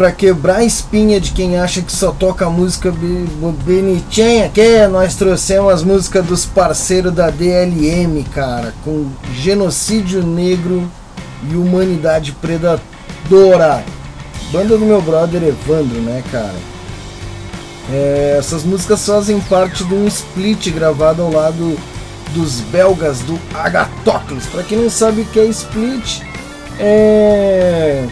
Para 0.02 0.10
quebrar 0.10 0.56
a 0.56 0.64
espinha 0.64 1.20
de 1.20 1.30
quem 1.30 1.56
acha 1.56 1.80
que 1.80 1.92
só 1.92 2.10
toca 2.10 2.50
música 2.50 2.92
bonitinha, 3.64 4.48
que 4.48 4.84
nós 4.88 5.14
trouxemos 5.14 5.72
as 5.72 5.84
músicas 5.84 6.26
dos 6.26 6.44
parceiros 6.44 7.12
da 7.12 7.30
DLM, 7.30 8.24
cara, 8.34 8.74
com 8.84 9.06
genocídio 9.32 10.26
negro 10.26 10.90
e 11.48 11.54
humanidade 11.54 12.32
predadora. 12.32 13.84
Banda 14.50 14.76
do 14.76 14.84
meu 14.84 15.00
brother 15.00 15.40
Evandro, 15.40 16.00
né, 16.00 16.24
cara? 16.32 16.56
É, 17.88 18.34
essas 18.40 18.64
músicas 18.64 19.06
fazem 19.06 19.38
parte 19.38 19.84
de 19.84 19.94
um 19.94 20.08
split 20.08 20.68
gravado 20.70 21.22
ao 21.22 21.30
lado 21.30 21.78
dos 22.34 22.58
belgas 22.58 23.20
do 23.20 23.38
Agatócles. 23.54 24.46
Para 24.46 24.64
quem 24.64 24.78
não 24.78 24.90
sabe 24.90 25.20
o 25.20 25.26
que 25.26 25.38
é 25.38 25.44
split, 25.44 26.22
é 26.80 28.04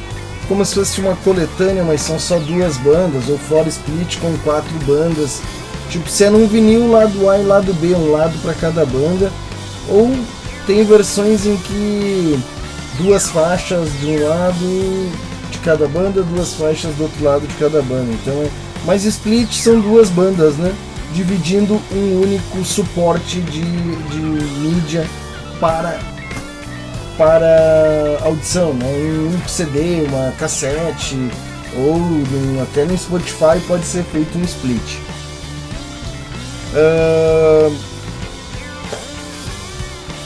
como 0.50 0.64
se 0.64 0.74
fosse 0.74 1.00
uma 1.00 1.14
coletânea, 1.14 1.84
mas 1.84 2.00
são 2.00 2.18
só 2.18 2.36
duas 2.40 2.76
bandas, 2.78 3.28
ou 3.28 3.38
fora 3.38 3.68
split 3.68 4.18
com 4.18 4.36
quatro 4.38 4.74
bandas. 4.84 5.40
Tipo, 5.88 6.10
se 6.10 6.24
é 6.24 6.30
num 6.30 6.48
vinil 6.48 6.90
lado 6.90 7.30
A 7.30 7.38
e 7.38 7.44
lado 7.44 7.72
B, 7.74 7.94
um 7.94 8.10
lado 8.10 8.36
para 8.42 8.52
cada 8.54 8.84
banda, 8.84 9.30
ou 9.88 10.12
tem 10.66 10.84
versões 10.84 11.46
em 11.46 11.56
que 11.56 12.36
duas 12.98 13.30
faixas 13.30 13.88
de 14.00 14.06
um 14.06 14.28
lado 14.28 15.12
de 15.52 15.58
cada 15.58 15.86
banda, 15.86 16.20
duas 16.20 16.52
faixas 16.54 16.92
do 16.96 17.04
outro 17.04 17.24
lado 17.24 17.46
de 17.46 17.54
cada 17.54 17.80
banda. 17.80 18.10
Então, 18.12 18.50
mas 18.84 19.04
split 19.04 19.52
são 19.52 19.78
duas 19.78 20.10
bandas, 20.10 20.56
né? 20.56 20.74
Dividindo 21.14 21.80
um 21.92 22.22
único 22.22 22.64
suporte 22.64 23.40
de, 23.40 23.62
de 23.62 24.18
mídia 24.18 25.08
para 25.60 25.96
para 27.20 28.18
audição, 28.22 28.72
né? 28.72 28.86
Um 28.86 29.46
CD, 29.46 30.06
uma 30.08 30.32
cassete 30.38 31.18
ou 31.76 32.00
até 32.62 32.86
no 32.86 32.96
Spotify 32.96 33.60
pode 33.68 33.84
ser 33.84 34.04
feito 34.04 34.38
um 34.38 34.42
split. 34.42 34.96
Ahn, 36.74 37.76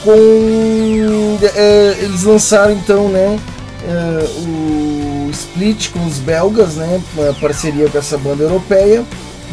com 0.05 1.37
é, 1.53 1.97
eles 1.99 2.23
lançaram 2.23 2.71
então, 2.71 3.09
né? 3.09 3.37
é, 3.85 4.25
o 4.47 5.29
split 5.31 5.91
com 5.91 6.05
os 6.05 6.19
belgas, 6.19 6.75
né? 6.75 7.01
Parceria 7.41 7.89
com 7.89 7.97
essa 7.97 8.17
banda 8.17 8.43
europeia, 8.43 9.03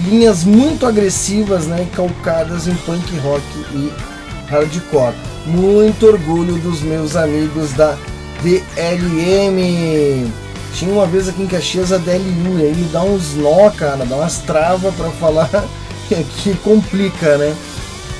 linhas 0.05 0.45
muito 0.45 0.87
agressivas, 0.87 1.67
né? 1.67 1.89
Calcadas 1.93 2.69
em 2.69 2.75
punk 2.77 3.19
rock 3.19 3.43
e 3.75 3.93
hardcore. 4.49 5.32
Muito 5.47 6.07
orgulho 6.07 6.59
dos 6.59 6.83
meus 6.83 7.17
amigos 7.17 7.73
da 7.73 7.97
DLM. 8.43 10.31
Tinha 10.75 10.93
uma 10.93 11.07
vez 11.07 11.29
aqui 11.29 11.43
em 11.43 11.47
Caxias 11.47 11.93
a 11.93 11.99
DLU, 11.99 12.59
e 12.59 12.63
aí 12.63 12.75
me 12.75 12.89
dá 12.89 13.03
uns 13.03 13.35
nó, 13.35 13.71
cara, 13.71 14.05
dá 14.05 14.17
umas 14.17 14.39
travas 14.39 14.95
pra 14.95 15.11
falar 15.11 15.51
que 16.09 16.55
complica, 16.57 17.37
né? 17.37 17.55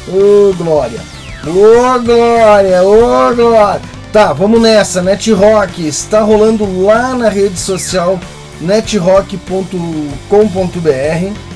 Ô 0.09 0.53
Glória! 0.55 1.01
Ô 1.47 1.99
Glória! 2.01 2.83
Ô 2.83 3.35
Glória! 3.35 3.81
Tá, 4.13 4.33
vamos 4.33 4.61
nessa, 4.61 5.01
NetRock 5.01 5.87
está 5.87 6.21
rolando 6.21 6.85
lá 6.85 7.15
na 7.15 7.31
rede 7.31 7.59
social 7.59 8.21
netrock.com.br 8.61 11.53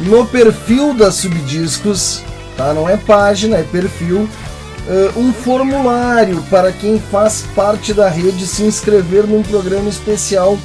no 0.00 0.26
perfil 0.26 0.94
da 0.94 1.10
Subdiscos, 1.10 2.22
tá? 2.56 2.72
Não 2.72 2.88
é 2.88 2.96
página, 2.96 3.56
é 3.56 3.62
perfil. 3.62 4.28
eh, 4.86 5.10
um 5.16 5.32
formulário 5.32 6.42
para 6.50 6.70
quem 6.72 6.98
faz 6.98 7.44
parte 7.54 7.94
da 7.94 8.08
rede 8.08 8.46
se 8.46 8.62
inscrever 8.62 9.26
num 9.26 9.42
programa 9.42 9.88
especial 9.88 10.58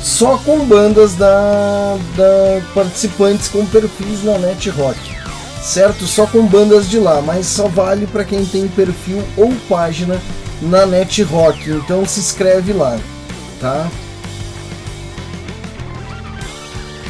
só 0.00 0.38
com 0.38 0.60
bandas 0.64 1.14
da, 1.14 1.96
da 2.16 2.60
participantes 2.74 3.48
com 3.48 3.66
perfis 3.66 4.22
na 4.22 4.38
NetRock, 4.38 4.98
certo? 5.62 6.06
Só 6.06 6.26
com 6.26 6.46
bandas 6.46 6.88
de 6.88 6.98
lá, 6.98 7.20
mas 7.20 7.46
só 7.46 7.66
vale 7.66 8.06
para 8.06 8.24
quem 8.24 8.44
tem 8.44 8.68
perfil 8.68 9.22
ou 9.36 9.52
página 9.68 10.20
na 10.62 10.86
NetRock. 10.86 11.70
Então 11.70 12.04
se 12.06 12.20
inscreve 12.20 12.72
lá, 12.72 12.98
tá? 13.60 13.88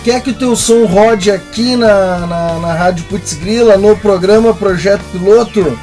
Quer 0.07 0.23
que 0.23 0.31
o 0.31 0.35
teu 0.35 0.55
som 0.55 0.85
rode 0.85 1.33
aqui 1.33 1.75
na, 1.75 2.25
na, 2.29 2.61
na 2.61 2.73
Rádio 2.75 3.05
Putz 3.07 3.33
Grila, 3.33 3.77
no 3.77 3.97
programa 3.97 4.55
Projeto 4.55 5.03
Piloto? 5.11 5.77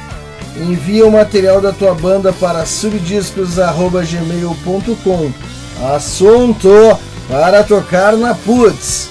Envia 0.56 1.06
o 1.06 1.12
material 1.12 1.60
da 1.60 1.72
tua 1.72 1.94
banda 1.94 2.32
para 2.32 2.64
subdiscos.gmail.com 2.64 5.30
Assunto 5.94 6.70
para 7.28 7.62
tocar 7.64 8.16
na 8.16 8.34
Putz. 8.34 9.10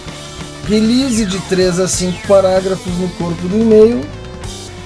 Release 0.68 1.28
de 1.28 1.38
3 1.42 1.80
a 1.80 1.88
5 1.88 2.28
parágrafos 2.28 2.98
no 2.98 3.08
corpo 3.10 3.48
do 3.48 3.62
e-mail. 3.62 4.02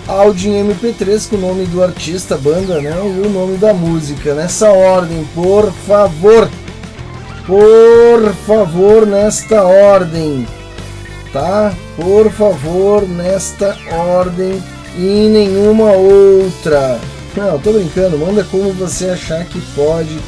Áudio 0.10 0.52
em 0.52 0.70
MP3 0.70 1.30
com 1.30 1.38
o 1.38 1.40
nome 1.40 1.66
do 1.68 1.82
artista, 1.82 2.38
banda, 2.38 2.82
né? 2.82 2.92
E 2.92 3.22
o 3.26 3.30
nome 3.30 3.56
da 3.56 3.74
música. 3.74 4.36
Nessa 4.36 4.72
ordem, 4.72 5.26
por 5.34 5.72
favor. 5.88 6.50
Por 7.48 8.34
favor, 8.46 9.08
nesta 9.08 9.64
ordem. 9.64 10.46
Tá? 11.32 11.74
Por 11.96 12.30
favor, 12.30 13.08
nesta 13.08 13.78
ordem 13.90 14.62
e 14.98 15.30
nenhuma 15.30 15.92
outra. 15.94 17.00
Não, 17.38 17.58
tô 17.58 17.72
brincando. 17.72 18.18
Manda 18.18 18.44
como 18.44 18.74
você 18.74 19.06
achar 19.06 19.46
que 19.46 19.62
pode, 19.74 20.20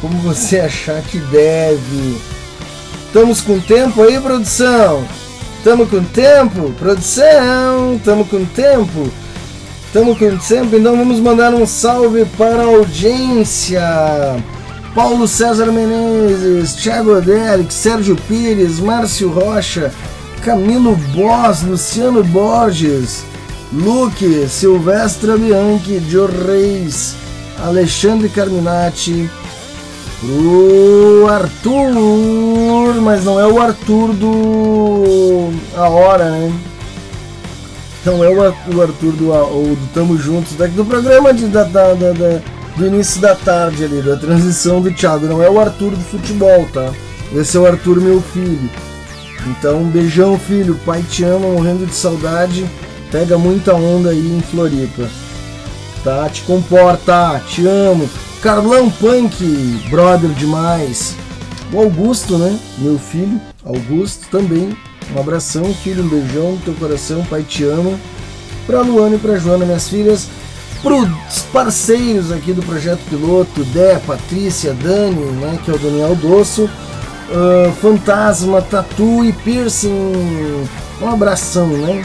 como 0.00 0.16
você 0.18 0.60
achar 0.60 1.02
que 1.02 1.18
deve. 1.18 2.16
Estamos 3.06 3.40
com 3.40 3.58
tempo 3.58 4.02
aí, 4.02 4.20
produção? 4.20 5.04
Estamos 5.56 5.90
com 5.90 6.04
tempo? 6.04 6.72
Produção, 6.78 7.96
estamos 7.96 8.28
com 8.28 8.44
tempo? 8.44 9.10
Estamos 9.86 10.16
com 10.16 10.36
tempo, 10.36 10.76
então 10.76 10.96
vamos 10.96 11.18
mandar 11.18 11.52
um 11.52 11.66
salve 11.66 12.24
para 12.36 12.62
a 12.62 12.66
audiência. 12.66 13.82
Paulo 14.98 15.28
César 15.28 15.70
Menezes, 15.70 16.74
Thiago 16.74 17.12
Odelix, 17.18 17.72
Sérgio 17.72 18.16
Pires, 18.26 18.80
Márcio 18.80 19.28
Rocha, 19.30 19.92
Camilo 20.44 20.96
Boss, 21.14 21.62
Luciano 21.62 22.24
Borges, 22.24 23.22
Luque, 23.72 24.48
Silvestre 24.48 25.38
Bianchi, 25.38 26.00
Gio 26.00 26.26
Reis, 26.26 27.14
Alexandre 27.64 28.28
Carminati, 28.28 29.30
pro 30.20 31.28
Arthur, 31.30 33.00
mas 33.00 33.22
não 33.24 33.38
é 33.38 33.46
o 33.46 33.60
Arthur 33.62 34.12
do 34.14 35.50
A 35.76 35.88
Hora, 35.88 36.28
né? 36.28 36.52
Não 38.04 38.24
é 38.24 38.28
o 38.28 38.42
Ar- 38.42 38.66
o 38.74 38.82
Arthur 38.82 39.12
do, 39.12 39.30
o 39.30 39.76
do 39.76 39.88
Tamo 39.94 40.18
Juntos, 40.18 40.56
daqui 40.56 40.74
do 40.74 40.84
programa 40.84 41.32
de, 41.32 41.46
da- 41.46 41.62
da- 41.62 41.94
da- 41.94 42.57
do 42.78 42.86
início 42.86 43.20
da 43.20 43.34
tarde 43.34 43.84
ali, 43.84 44.00
da 44.00 44.16
transição 44.16 44.80
do 44.80 44.92
Thiago. 44.92 45.26
Não 45.26 45.42
é 45.42 45.50
o 45.50 45.60
Arthur 45.60 45.90
do 45.90 46.04
futebol, 46.04 46.66
tá? 46.72 46.92
Esse 47.34 47.56
é 47.56 47.60
o 47.60 47.66
Arthur, 47.66 48.00
meu 48.00 48.22
filho. 48.22 48.70
Então, 49.48 49.82
um 49.82 49.90
beijão, 49.90 50.38
filho. 50.38 50.78
Pai 50.86 51.04
te 51.10 51.24
ama, 51.24 51.48
morrendo 51.48 51.84
de 51.84 51.94
saudade. 51.94 52.64
Pega 53.10 53.36
muita 53.36 53.74
onda 53.74 54.10
aí 54.10 54.38
em 54.38 54.40
Floripa. 54.40 55.08
Tá? 56.04 56.28
Te 56.28 56.42
comporta, 56.42 57.42
te 57.48 57.66
amo. 57.66 58.08
Carlão 58.40 58.88
Punk, 58.88 59.44
brother 59.90 60.30
demais. 60.30 61.16
O 61.72 61.80
Augusto, 61.80 62.38
né? 62.38 62.56
Meu 62.78 62.98
filho, 62.98 63.40
Augusto 63.64 64.26
também. 64.30 64.76
Um 65.14 65.20
abração, 65.20 65.64
filho, 65.74 66.04
um 66.04 66.08
beijão 66.08 66.52
no 66.52 66.58
teu 66.58 66.74
coração, 66.74 67.24
pai 67.24 67.42
te 67.42 67.64
ama. 67.64 67.98
Pra 68.66 68.82
Luana 68.82 69.16
e 69.16 69.18
pra 69.18 69.36
Joana, 69.36 69.64
minhas 69.64 69.88
filhas. 69.88 70.28
Pros 70.82 71.08
parceiros 71.52 72.30
aqui 72.30 72.52
do 72.52 72.62
Projeto 72.62 73.00
Piloto, 73.10 73.64
Dé, 73.64 74.00
Patrícia, 74.06 74.72
Dani, 74.74 75.16
né? 75.16 75.58
Que 75.64 75.70
é 75.70 75.74
o 75.74 75.78
Daniel 75.78 76.14
Dosso. 76.14 76.68
Ah, 77.30 77.72
Fantasma, 77.80 78.62
Tatu 78.62 79.24
e 79.24 79.32
Piercing. 79.32 80.68
Um 81.02 81.08
abração, 81.08 81.66
né? 81.66 82.04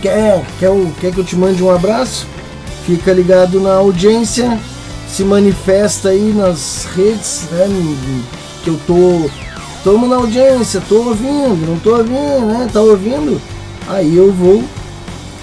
Quer, 0.00 0.44
quer, 0.58 0.70
o- 0.70 0.92
quer 1.00 1.12
que 1.12 1.18
eu 1.18 1.24
te 1.24 1.36
mande 1.36 1.62
um 1.62 1.70
abraço? 1.74 2.26
Fica 2.86 3.12
ligado 3.12 3.60
na 3.60 3.74
audiência, 3.74 4.58
se 5.08 5.22
manifesta 5.22 6.08
aí 6.10 6.32
nas 6.34 6.86
redes, 6.96 7.42
né? 7.50 7.66
Que 8.64 8.70
eu 8.70 8.80
tô. 8.86 9.28
Tamo 9.84 10.06
na 10.08 10.16
audiência, 10.16 10.82
tô 10.88 11.02
ouvindo, 11.02 11.66
não 11.68 11.78
tô 11.78 11.96
ouvindo, 11.96 12.46
né? 12.46 12.68
Tá 12.72 12.80
ouvindo? 12.80 13.40
Aí 13.86 14.16
eu 14.16 14.32
vou 14.32 14.62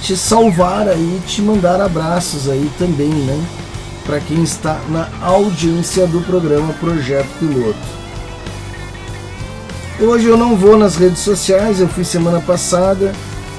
te 0.02 0.16
salvar 0.16 0.88
aí, 0.88 1.22
te 1.28 1.42
mandar 1.42 1.82
abraços 1.82 2.50
aí 2.50 2.70
também, 2.78 3.10
né? 3.10 3.46
Para 4.06 4.20
quem 4.20 4.44
está 4.44 4.80
na 4.90 5.10
audiência 5.22 6.06
do 6.06 6.22
programa 6.22 6.74
Projeto 6.74 7.28
Piloto. 7.40 7.96
Hoje 10.00 10.28
eu 10.28 10.38
não 10.38 10.56
vou 10.56 10.78
nas 10.78 10.96
redes 10.96 11.20
sociais, 11.20 11.80
eu 11.80 11.88
fui 11.88 12.04
semana 12.04 12.40
passada 12.40 13.14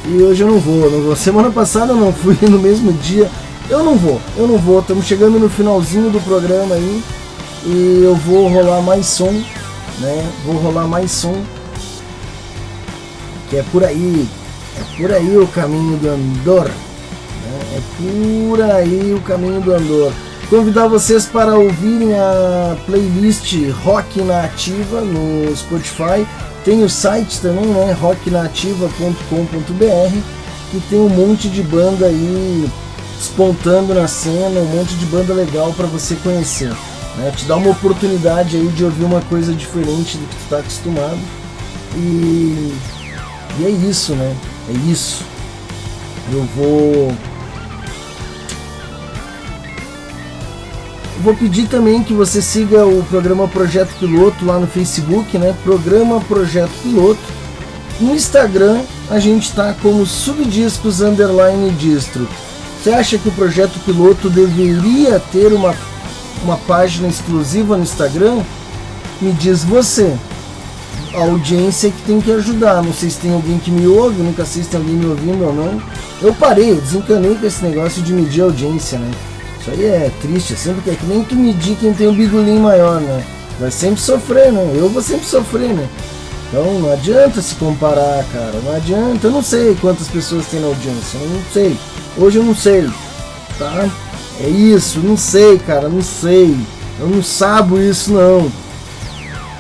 e 0.07 0.23
hoje 0.23 0.43
eu 0.43 0.49
não 0.49 0.59
vou, 0.59 0.91
não 0.91 1.03
vou. 1.03 1.17
Semana 1.17 1.51
passada 1.51 1.93
eu 1.93 1.97
não 1.97 2.13
fui 2.13 2.37
no 2.43 2.59
mesmo 2.59 2.93
dia. 2.93 3.31
Eu 3.69 3.83
não 3.83 3.97
vou, 3.97 4.21
eu 4.37 4.47
não 4.47 4.59
vou. 4.59 4.81
Estamos 4.81 5.07
chegando 5.07 5.39
no 5.39 5.49
finalzinho 5.49 6.11
do 6.11 6.21
programa 6.21 6.75
aí 6.77 7.03
e 7.65 8.03
eu 8.05 8.15
vou 8.15 8.49
rolar 8.49 8.81
mais 8.81 9.07
som 9.07 9.35
né? 9.99 10.33
Vou 10.45 10.57
rolar 10.57 10.87
mais 10.87 11.11
som. 11.11 11.43
Que 13.49 13.59
é 13.59 13.65
por 13.71 13.85
aí. 13.85 14.29
É 14.79 14.85
por 14.97 15.13
aí 15.13 15.37
o 15.37 15.49
caminho 15.49 15.97
do 15.97 16.09
Andor. 16.09 16.69
Né? 16.69 17.77
É 17.77 17.81
por 17.99 18.63
aí 18.63 19.13
o 19.15 19.21
caminho 19.23 19.61
do 19.61 19.73
Andor. 19.73 20.13
Convidar 20.49 20.87
vocês 20.87 21.27
para 21.27 21.57
ouvirem 21.57 22.15
a 22.15 22.77
playlist 22.87 23.53
Rock 23.85 24.23
na 24.23 24.45
Ativa 24.45 25.01
no 25.01 25.57
Spotify. 25.57 26.25
Tem 26.65 26.85
o 26.85 26.91
site 26.91 27.41
também, 27.41 27.67
né? 27.67 27.91
rocknativa.com.br 27.93 30.37
que 30.71 30.81
tem 30.89 31.01
um 31.01 31.09
monte 31.09 31.49
de 31.49 31.63
banda 31.63 32.07
aí 32.07 32.71
despontando 33.17 33.95
na 33.95 34.07
cena, 34.07 34.61
um 34.61 34.77
monte 34.77 34.95
de 34.97 35.07
banda 35.07 35.33
legal 35.33 35.73
para 35.73 35.87
você 35.87 36.15
conhecer. 36.17 36.71
Né? 37.17 37.33
Te 37.35 37.47
dá 37.47 37.57
uma 37.57 37.71
oportunidade 37.71 38.57
aí 38.57 38.69
de 38.69 38.85
ouvir 38.85 39.05
uma 39.05 39.23
coisa 39.23 39.55
diferente 39.55 40.19
do 40.19 40.27
que 40.27 40.37
tu 40.37 40.43
está 40.43 40.59
acostumado. 40.59 41.19
E, 41.97 42.75
e 43.59 43.65
é 43.65 43.71
isso, 43.71 44.15
né? 44.15 44.37
É 44.69 44.91
isso. 44.91 45.25
Eu 46.33 46.43
vou. 46.57 47.13
Eu 51.17 51.23
vou 51.23 51.35
pedir 51.35 51.69
também 51.69 52.03
que 52.03 52.13
você 52.13 52.43
siga 52.43 52.85
o 52.85 53.03
programa 53.05 53.49
Projeto 53.49 53.95
Piloto 53.99 54.45
lá 54.45 54.59
no 54.59 54.67
Facebook, 54.67 55.39
né? 55.39 55.55
Programa 55.65 56.21
Projeto 56.21 56.73
Piloto. 56.83 57.21
No 58.01 58.15
Instagram 58.15 58.83
a 59.09 59.19
gente 59.19 59.53
tá 59.53 59.75
como 59.81 60.05
Subdiscos 60.05 61.01
Underline 61.01 61.71
Distro. 61.73 62.29
Você 62.83 62.91
acha 62.91 63.19
que 63.19 63.29
o 63.29 63.33
projeto 63.33 63.81
piloto 63.81 64.31
deveria 64.31 65.19
ter 65.19 65.53
uma, 65.53 65.75
uma 66.45 66.57
página 66.57 67.09
exclusiva 67.09 67.77
no 67.77 67.83
Instagram? 67.83 68.43
Me 69.21 69.33
diz 69.33 69.65
você. 69.65 70.17
A 71.17 71.21
audiência 71.21 71.91
que 71.91 72.03
tem 72.03 72.21
que 72.21 72.31
ajudar. 72.31 72.83
Não 72.83 72.93
sei 72.93 73.09
se 73.09 73.19
tem 73.19 73.33
alguém 73.33 73.59
que 73.59 73.71
me 73.71 73.87
ouve, 73.87 74.23
nunca 74.23 74.45
sei 74.45 74.63
se 74.63 74.69
tem 74.69 74.79
alguém 74.79 74.97
me 74.97 75.07
ouvindo 75.07 75.45
ou 75.45 75.55
não. 75.55 75.81
Eu 76.21 76.35
parei, 76.35 76.73
eu 76.73 76.77
desencanei 76.77 77.35
com 77.35 77.47
esse 77.47 77.65
negócio 77.65 78.03
de 78.03 78.13
medir 78.13 78.43
a 78.43 78.45
audiência, 78.45 78.99
né? 78.99 79.11
Isso 79.59 79.71
aí 79.71 79.85
é 79.85 80.13
triste, 80.21 80.53
é 80.53 80.57
sempre 80.57 80.83
que 80.83 80.91
é 80.91 80.95
que 80.95 81.07
nem 81.07 81.25
tu 81.25 81.35
medir 81.35 81.75
quem 81.77 81.95
tem 81.95 82.07
um 82.07 82.15
bigolim 82.15 82.59
maior, 82.59 83.01
né? 83.01 83.25
Vai 83.59 83.71
sempre 83.71 83.99
sofrer, 83.99 84.53
né? 84.53 84.73
Eu 84.75 84.91
vou 84.91 85.01
sempre 85.01 85.27
sofrer, 85.27 85.73
né? 85.73 85.89
Então 86.49 86.79
não 86.81 86.93
adianta 86.93 87.41
se 87.41 87.55
comparar, 87.55 88.25
cara. 88.33 88.61
Não 88.63 88.75
adianta. 88.75 89.27
Eu 89.27 89.31
não 89.31 89.43
sei 89.43 89.75
quantas 89.81 90.09
pessoas 90.09 90.47
tem 90.47 90.61
na 90.61 90.67
audiência. 90.67 91.19
Eu 91.19 91.29
não 91.31 91.43
sei. 91.53 91.77
Hoje 92.19 92.39
eu 92.39 92.45
não 92.45 92.55
sei. 92.55 92.89
Tá? 93.59 93.89
É 94.41 94.49
isso. 94.49 95.01
Não 95.01 95.17
sei, 95.17 95.59
cara. 95.59 95.89
Não 95.89 96.03
sei. 96.03 96.57
Eu 97.01 97.09
não 97.09 97.23
sabo 97.23 97.81
isso 97.81 98.13
não. 98.13 98.51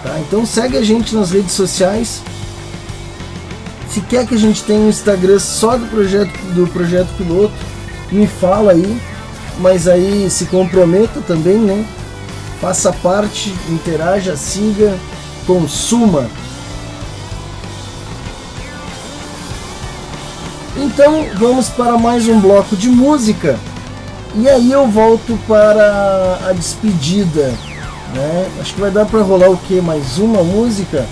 Tá? 0.06 0.20
Então 0.20 0.46
segue 0.46 0.76
a 0.76 0.82
gente 0.82 1.16
nas 1.16 1.32
redes 1.32 1.52
sociais. 1.52 2.22
Se 3.90 4.00
quer 4.02 4.24
que 4.24 4.36
a 4.36 4.38
gente 4.38 4.62
tenha 4.62 4.78
um 4.78 4.88
Instagram 4.88 5.40
só 5.40 5.76
do 5.76 5.86
projeto 5.86 6.30
do 6.54 6.66
projeto 6.68 7.08
piloto, 7.16 7.54
me 8.12 8.26
fala 8.26 8.70
aí. 8.70 9.00
Mas 9.58 9.88
aí 9.88 10.30
se 10.30 10.44
comprometa 10.46 11.20
também, 11.22 11.58
né? 11.58 11.84
Faça 12.60 12.92
parte, 12.92 13.52
interaja, 13.68 14.36
siga, 14.36 14.96
consuma. 15.44 16.30
Então 20.76 21.26
vamos 21.34 21.68
para 21.70 21.98
mais 21.98 22.28
um 22.28 22.38
bloco 22.38 22.76
de 22.76 22.88
música 22.88 23.58
e 24.36 24.48
aí 24.48 24.70
eu 24.70 24.86
volto 24.86 25.38
para 25.48 26.38
a 26.46 26.52
despedida. 26.52 27.54
Né? 28.16 28.48
Acho 28.60 28.74
que 28.74 28.80
vai 28.80 28.90
dar 28.90 29.04
para 29.04 29.20
rolar 29.20 29.50
o 29.50 29.56
que? 29.58 29.80
Mais 29.80 30.18
uma 30.18 30.42
música? 30.42 31.06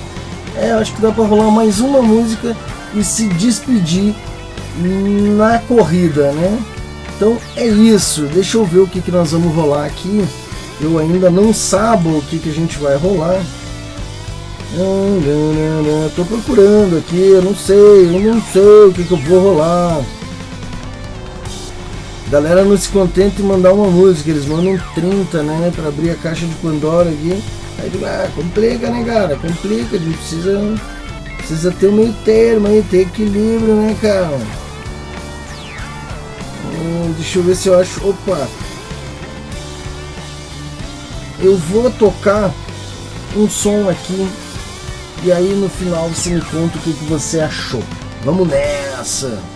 É, 0.56 0.70
acho 0.72 0.94
que 0.94 1.02
dá 1.02 1.12
para 1.12 1.24
rolar 1.24 1.50
mais 1.50 1.80
uma 1.80 2.00
música 2.00 2.56
e 2.94 3.04
se 3.04 3.28
despedir 3.28 4.14
na 5.36 5.58
corrida, 5.58 6.32
né? 6.32 6.58
Então 7.16 7.38
é 7.56 7.66
isso. 7.66 8.22
Deixa 8.32 8.56
eu 8.56 8.64
ver 8.64 8.80
o 8.80 8.86
que, 8.86 9.00
que 9.00 9.10
nós 9.10 9.32
vamos 9.32 9.54
rolar 9.54 9.84
aqui. 9.84 10.24
Eu 10.80 10.98
ainda 10.98 11.30
não 11.30 11.52
sabo 11.52 12.18
o 12.18 12.22
que, 12.22 12.38
que 12.38 12.50
a 12.50 12.52
gente 12.52 12.78
vai 12.78 12.96
rolar. 12.96 13.40
Tô 16.16 16.24
procurando 16.24 16.98
aqui, 16.98 17.16
eu 17.16 17.42
não 17.42 17.54
sei, 17.54 17.76
eu 17.76 18.34
não 18.34 18.42
sei 18.42 18.62
o 18.88 18.92
que, 18.92 19.04
que 19.04 19.12
eu 19.12 19.18
vou 19.18 19.40
rolar. 19.40 20.02
Galera 22.34 22.64
não 22.64 22.76
se 22.76 22.88
contenta 22.88 23.40
em 23.40 23.44
mandar 23.44 23.72
uma 23.72 23.88
música, 23.88 24.28
eles 24.28 24.44
mandam 24.44 24.76
30, 24.92 25.40
né? 25.44 25.72
Pra 25.72 25.86
abrir 25.86 26.10
a 26.10 26.16
caixa 26.16 26.44
de 26.44 26.54
Pandora 26.56 27.08
aqui. 27.08 27.40
Aí 27.78 27.88
digo, 27.88 28.04
ah, 28.04 28.28
complica, 28.34 28.90
né, 28.90 29.04
cara? 29.04 29.36
Complica, 29.36 29.94
a 29.94 30.00
gente 30.00 30.16
precisa, 30.18 30.74
precisa 31.36 31.70
ter 31.70 31.86
um 31.86 31.92
meio 31.92 32.12
termo 32.24 32.66
aí, 32.66 32.84
ter 32.90 33.02
equilíbrio, 33.02 33.76
né, 33.76 33.96
cara? 34.02 34.36
Hum, 36.64 37.14
deixa 37.16 37.38
eu 37.38 37.44
ver 37.44 37.54
se 37.54 37.68
eu 37.68 37.78
acho. 37.78 38.04
Opa! 38.04 38.48
Eu 41.38 41.56
vou 41.56 41.88
tocar 41.88 42.52
um 43.36 43.48
som 43.48 43.88
aqui 43.88 44.28
e 45.22 45.30
aí 45.30 45.54
no 45.54 45.68
final 45.68 46.08
você 46.08 46.30
me 46.30 46.40
conta 46.40 46.78
o 46.78 46.80
que, 46.80 46.94
que 46.94 47.04
você 47.04 47.38
achou. 47.38 47.84
Vamos 48.24 48.48
nessa! 48.48 49.53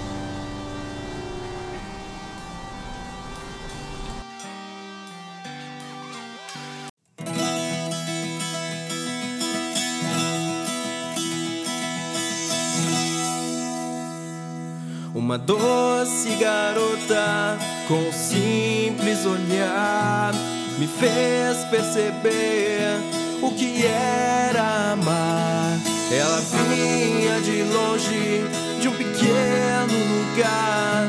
Uma 15.39 15.47
doce 15.47 16.31
garota 16.41 17.59
com 17.87 17.95
um 17.95 18.13
simples 18.13 19.25
olhar 19.25 20.33
me 20.79 20.87
fez 20.87 21.65
perceber 21.71 22.99
o 23.41 23.53
que 23.53 23.87
era 23.87 24.93
amar. 24.93 25.79
Ela 26.11 26.41
vinha 26.41 27.41
de 27.43 27.63
longe, 27.63 28.45
de 28.81 28.89
um 28.89 28.93
pequeno 28.93 29.95
lugar. 30.17 31.07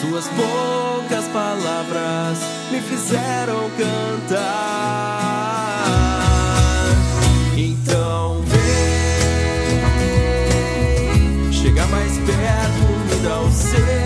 Suas 0.00 0.28
poucas 0.28 1.26
palavras 1.32 2.38
me 2.70 2.80
fizeram 2.80 3.68
cantar. 3.70 5.21
Me 13.52 14.01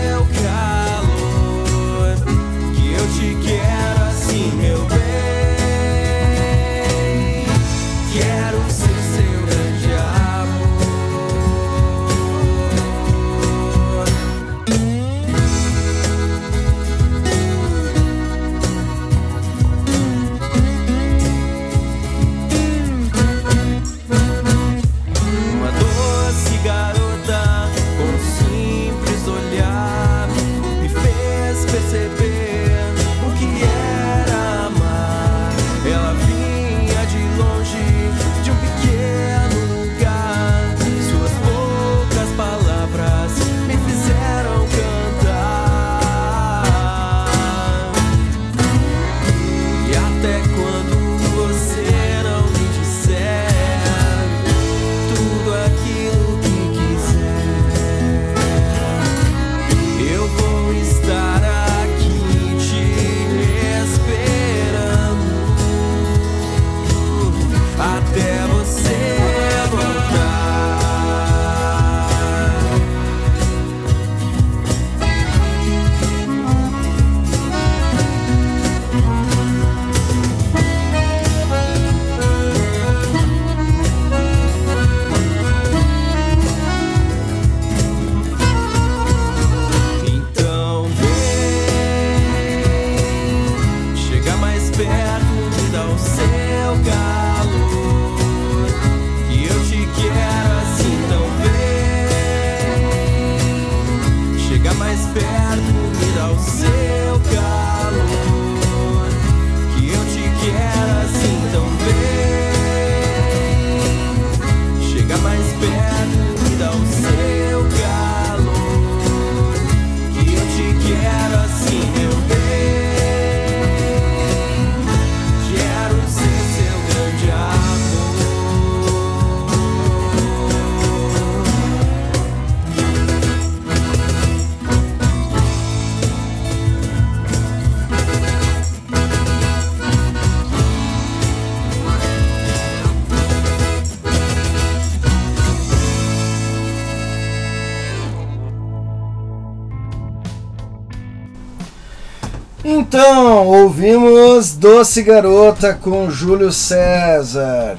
Então, 153.47 153.61
ouvimos 153.63 154.51
Doce 154.51 155.01
Garota 155.01 155.73
com 155.73 156.11
Júlio 156.11 156.51
César. 156.51 157.77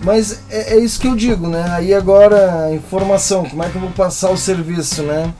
Mas 0.00 0.40
é, 0.48 0.76
é 0.76 0.78
isso 0.78 0.98
que 0.98 1.06
eu 1.06 1.14
digo, 1.14 1.46
né? 1.46 1.62
Aí 1.72 1.92
agora, 1.92 2.72
informação, 2.72 3.44
como 3.44 3.62
é 3.62 3.68
que 3.68 3.76
eu 3.76 3.82
vou 3.82 3.90
passar 3.90 4.30
o 4.30 4.36
serviço, 4.38 5.02
né? 5.02 5.30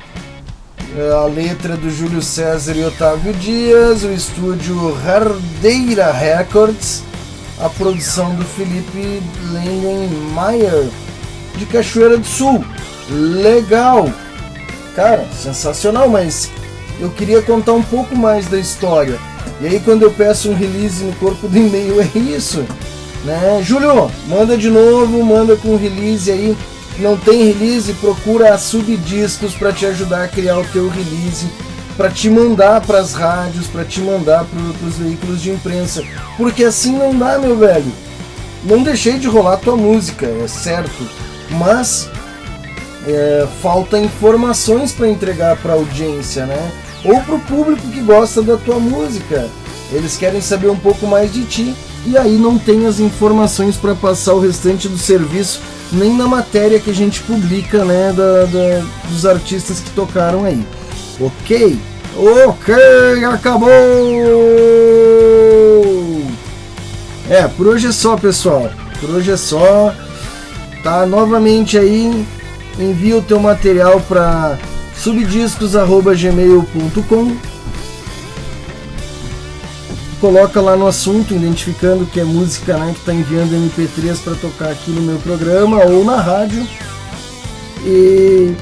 É, 0.95 1.15
A 1.15 1.25
letra 1.25 1.79
do 1.79 1.89
Júlio 1.89 2.21
César 2.21 2.75
e 2.75 2.85
Otávio 2.85 3.33
Dias, 3.33 4.05
o 4.05 4.13
estúdio 4.13 4.95
Hardeira 5.03 6.13
Records, 6.13 7.03
a 7.59 7.71
produção 7.71 8.35
do 8.35 8.45
Felipe 8.45 9.23
Lengenmaier, 9.51 10.91
de 11.57 11.65
Cachoeira 11.65 12.19
do 12.19 12.27
Sul. 12.27 12.63
Legal! 13.09 14.13
Cara, 14.95 15.27
sensacional, 15.33 16.07
mas 16.07 16.51
eu 17.01 17.09
queria 17.09 17.41
contar 17.41 17.73
um 17.73 17.83
pouco 17.83 18.15
mais 18.15 18.47
da 18.47 18.59
história. 18.59 19.19
E 19.61 19.67
aí 19.67 19.81
quando 19.81 20.03
eu 20.03 20.11
peço 20.11 20.51
um 20.51 20.55
release 20.55 21.03
no 21.03 21.13
corpo 21.17 21.49
do 21.49 21.57
e-mail 21.57 22.01
é 22.01 22.19
isso, 22.19 22.65
né? 23.25 23.61
Júlio, 23.63 24.11
manda 24.29 24.57
de 24.57 24.71
novo, 24.71 25.25
manda 25.25 25.57
com 25.57 25.77
release 25.77 26.31
aí. 26.31 26.57
Não 26.99 27.17
tem 27.17 27.45
release, 27.45 27.93
procura 27.95 28.55
a 28.55 28.59
Subdiscos 28.59 29.55
para 29.55 29.73
te 29.73 29.87
ajudar 29.87 30.25
a 30.25 30.29
criar 30.29 30.59
o 30.59 30.65
teu 30.65 30.89
release, 30.89 31.47
para 31.97 32.11
te 32.11 32.29
mandar 32.29 32.81
para 32.81 32.99
as 32.99 33.15
rádios, 33.15 33.69
para 33.69 33.85
te 33.85 34.01
mandar 34.01 34.45
para 34.45 34.87
os 34.89 34.99
veículos 34.99 35.41
de 35.41 35.51
imprensa, 35.51 36.03
porque 36.37 36.65
assim 36.65 36.97
não 36.97 37.17
dá, 37.17 37.39
meu 37.39 37.57
velho. 37.57 37.93
Não 38.65 38.83
deixei 38.83 39.19
de 39.19 39.29
rolar 39.29 39.59
tua 39.59 39.77
música, 39.77 40.27
é 40.27 40.49
certo, 40.49 41.09
mas 41.51 42.09
é, 43.07 43.47
falta 43.63 43.99
informações 43.99 44.91
para 44.91 45.09
entregar 45.09 45.57
para 45.57 45.73
a 45.73 45.77
audiência, 45.77 46.47
né? 46.47 46.71
Ou 47.05 47.21
para 47.21 47.35
o 47.35 47.41
público 47.41 47.87
que 47.89 48.01
gosta 48.01 48.43
da 48.43 48.57
tua 48.57 48.79
música. 48.79 49.49
Eles 49.93 50.17
querem 50.17 50.41
saber 50.41 50.69
um 50.69 50.77
pouco 50.79 51.07
mais 51.07 51.33
de 51.33 51.45
ti 51.45 51.75
e 52.07 52.17
aí 52.17 52.37
não 52.37 52.59
tem 52.59 52.87
as 52.87 53.01
informações 53.01 53.77
para 53.77 53.95
passar 53.95 54.35
o 54.35 54.41
restante 54.41 54.89
do 54.89 54.99
serviço 54.99 55.61
nem 55.91 56.15
na 56.15 56.27
matéria 56.29 56.79
que 56.79 56.91
a 56.91 56.95
gente 56.95 57.23
publica, 57.23 57.83
né, 57.85 58.13
da, 58.15 58.45
da- 58.45 58.85
dos 59.09 59.25
artistas 59.25 59.81
que 59.81 59.89
tocaram 59.91 60.45
aí. 60.45 60.63
Ok? 61.19 61.79
Ok, 62.17 62.75
acabou! 63.25 63.69
É, 67.31 67.47
por 67.49 67.67
hoje 67.69 67.87
é 67.89 67.93
só, 67.93 68.17
pessoal. 68.17 68.71
Por 69.01 69.11
hoje 69.11 69.31
é 69.31 69.37
só. 69.37 69.95
Tá 70.83 71.07
novamente 71.07 71.79
aí. 71.79 72.27
Envia 72.79 73.17
o 73.17 73.23
teu 73.23 73.41
material 73.41 74.01
para 74.09 74.59
subdiscos@gmail.com. 74.99 77.37
Coloca 80.21 80.61
lá 80.61 80.77
no 80.77 80.89
assunto, 80.89 81.33
identificando 81.33 82.05
que 82.05 82.19
é 82.19 82.25
música 82.25 82.77
né, 82.77 82.91
que 82.93 82.99
está 82.99 83.15
enviando 83.15 83.55
MP3 83.55 84.19
para 84.19 84.35
tocar 84.35 84.71
aqui 84.71 84.91
no 84.91 85.01
meu 85.01 85.19
programa 85.19 85.85
ou 85.85 86.05
na 86.05 86.21
rádio. 86.21 86.67
E 87.85 88.53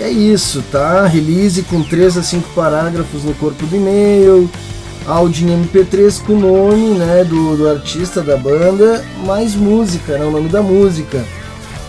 é 0.00 0.10
isso, 0.10 0.64
tá? 0.72 1.06
Release 1.06 1.62
com 1.62 1.80
3 1.82 2.18
a 2.18 2.22
5 2.22 2.48
parágrafos 2.54 3.22
no 3.22 3.32
corpo 3.34 3.64
do 3.64 3.76
e-mail, 3.76 4.50
áudio 5.06 5.48
em 5.48 5.64
MP3 5.64 6.20
com 6.24 6.32
o 6.32 6.40
nome 6.40 6.98
né, 6.98 7.22
do, 7.22 7.56
do 7.56 7.68
artista 7.68 8.22
da 8.22 8.36
banda, 8.36 9.04
mais 9.24 9.54
música, 9.54 10.18
né, 10.18 10.24
o 10.24 10.32
nome 10.32 10.48
da 10.48 10.60
música, 10.60 11.24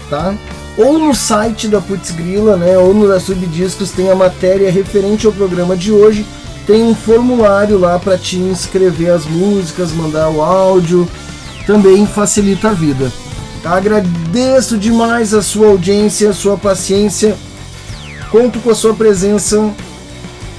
tá? 0.10 0.36
Ou 0.78 1.00
no 1.00 1.16
site 1.16 1.68
da 1.68 1.82
Putz 1.82 2.12
Grila, 2.12 2.56
né, 2.56 2.78
ou 2.78 2.94
no 2.94 3.08
da 3.08 3.20
Subdiscos 3.20 3.90
tem 3.92 4.12
a 4.12 4.16
matéria 4.16 4.72
referente 4.72 5.26
ao 5.26 5.34
programa 5.34 5.76
de 5.76 5.92
hoje, 5.92 6.24
tem 6.68 6.84
um 6.84 6.94
formulário 6.94 7.80
lá 7.80 7.98
para 7.98 8.18
te 8.18 8.38
inscrever 8.38 9.10
as 9.10 9.26
músicas, 9.26 9.92
mandar 9.92 10.30
o 10.30 10.42
áudio, 10.42 11.08
também 11.66 12.06
facilita 12.06 12.70
a 12.70 12.74
vida. 12.74 13.12
Agradeço 13.66 14.78
demais 14.78 15.34
a 15.34 15.42
sua 15.42 15.68
audiência, 15.68 16.30
a 16.30 16.34
sua 16.34 16.58
paciência. 16.58 17.36
Conto 18.30 18.60
com 18.60 18.70
a 18.70 18.76
sua 18.76 18.94
presença 18.94 19.74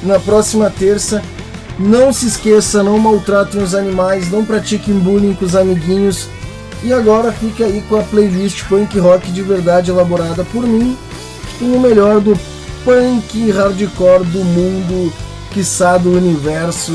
na 0.02 0.18
próxima 0.18 0.68
terça. 0.68 1.22
Não 1.78 2.12
se 2.12 2.26
esqueça, 2.26 2.82
não 2.82 2.98
maltratem 2.98 3.62
os 3.62 3.74
animais, 3.74 4.30
não 4.30 4.44
pratiquem 4.44 4.98
bullying 4.98 5.34
com 5.34 5.44
os 5.44 5.54
amiguinhos. 5.54 6.28
E 6.82 6.92
agora 6.92 7.32
fique 7.32 7.62
aí 7.62 7.82
com 7.88 7.96
a 7.96 8.02
playlist 8.02 8.64
punk 8.64 8.98
rock 8.98 9.32
de 9.32 9.42
verdade 9.42 9.90
elaborada 9.90 10.44
por 10.44 10.66
mim, 10.66 10.96
com 11.58 11.64
o 11.64 11.80
melhor 11.80 12.20
do 12.20 12.38
punk 12.84 13.50
hardcore 13.50 14.24
do 14.24 14.44
mundo, 14.44 15.12
quiçá 15.50 15.98
do 15.98 16.16
universo, 16.16 16.92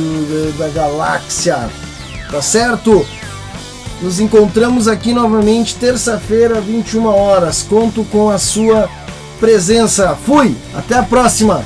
da, 0.57 0.65
da 0.65 0.71
galáxia. 0.71 1.69
Tá 2.31 2.41
certo? 2.41 3.05
Nos 4.01 4.19
encontramos 4.19 4.87
aqui 4.87 5.13
novamente 5.13 5.75
terça-feira, 5.75 6.59
21 6.59 7.05
horas. 7.05 7.61
Conto 7.61 8.03
com 8.05 8.29
a 8.29 8.37
sua 8.37 8.89
presença. 9.39 10.17
Fui! 10.25 10.55
Até 10.73 10.97
a 10.97 11.03
próxima! 11.03 11.63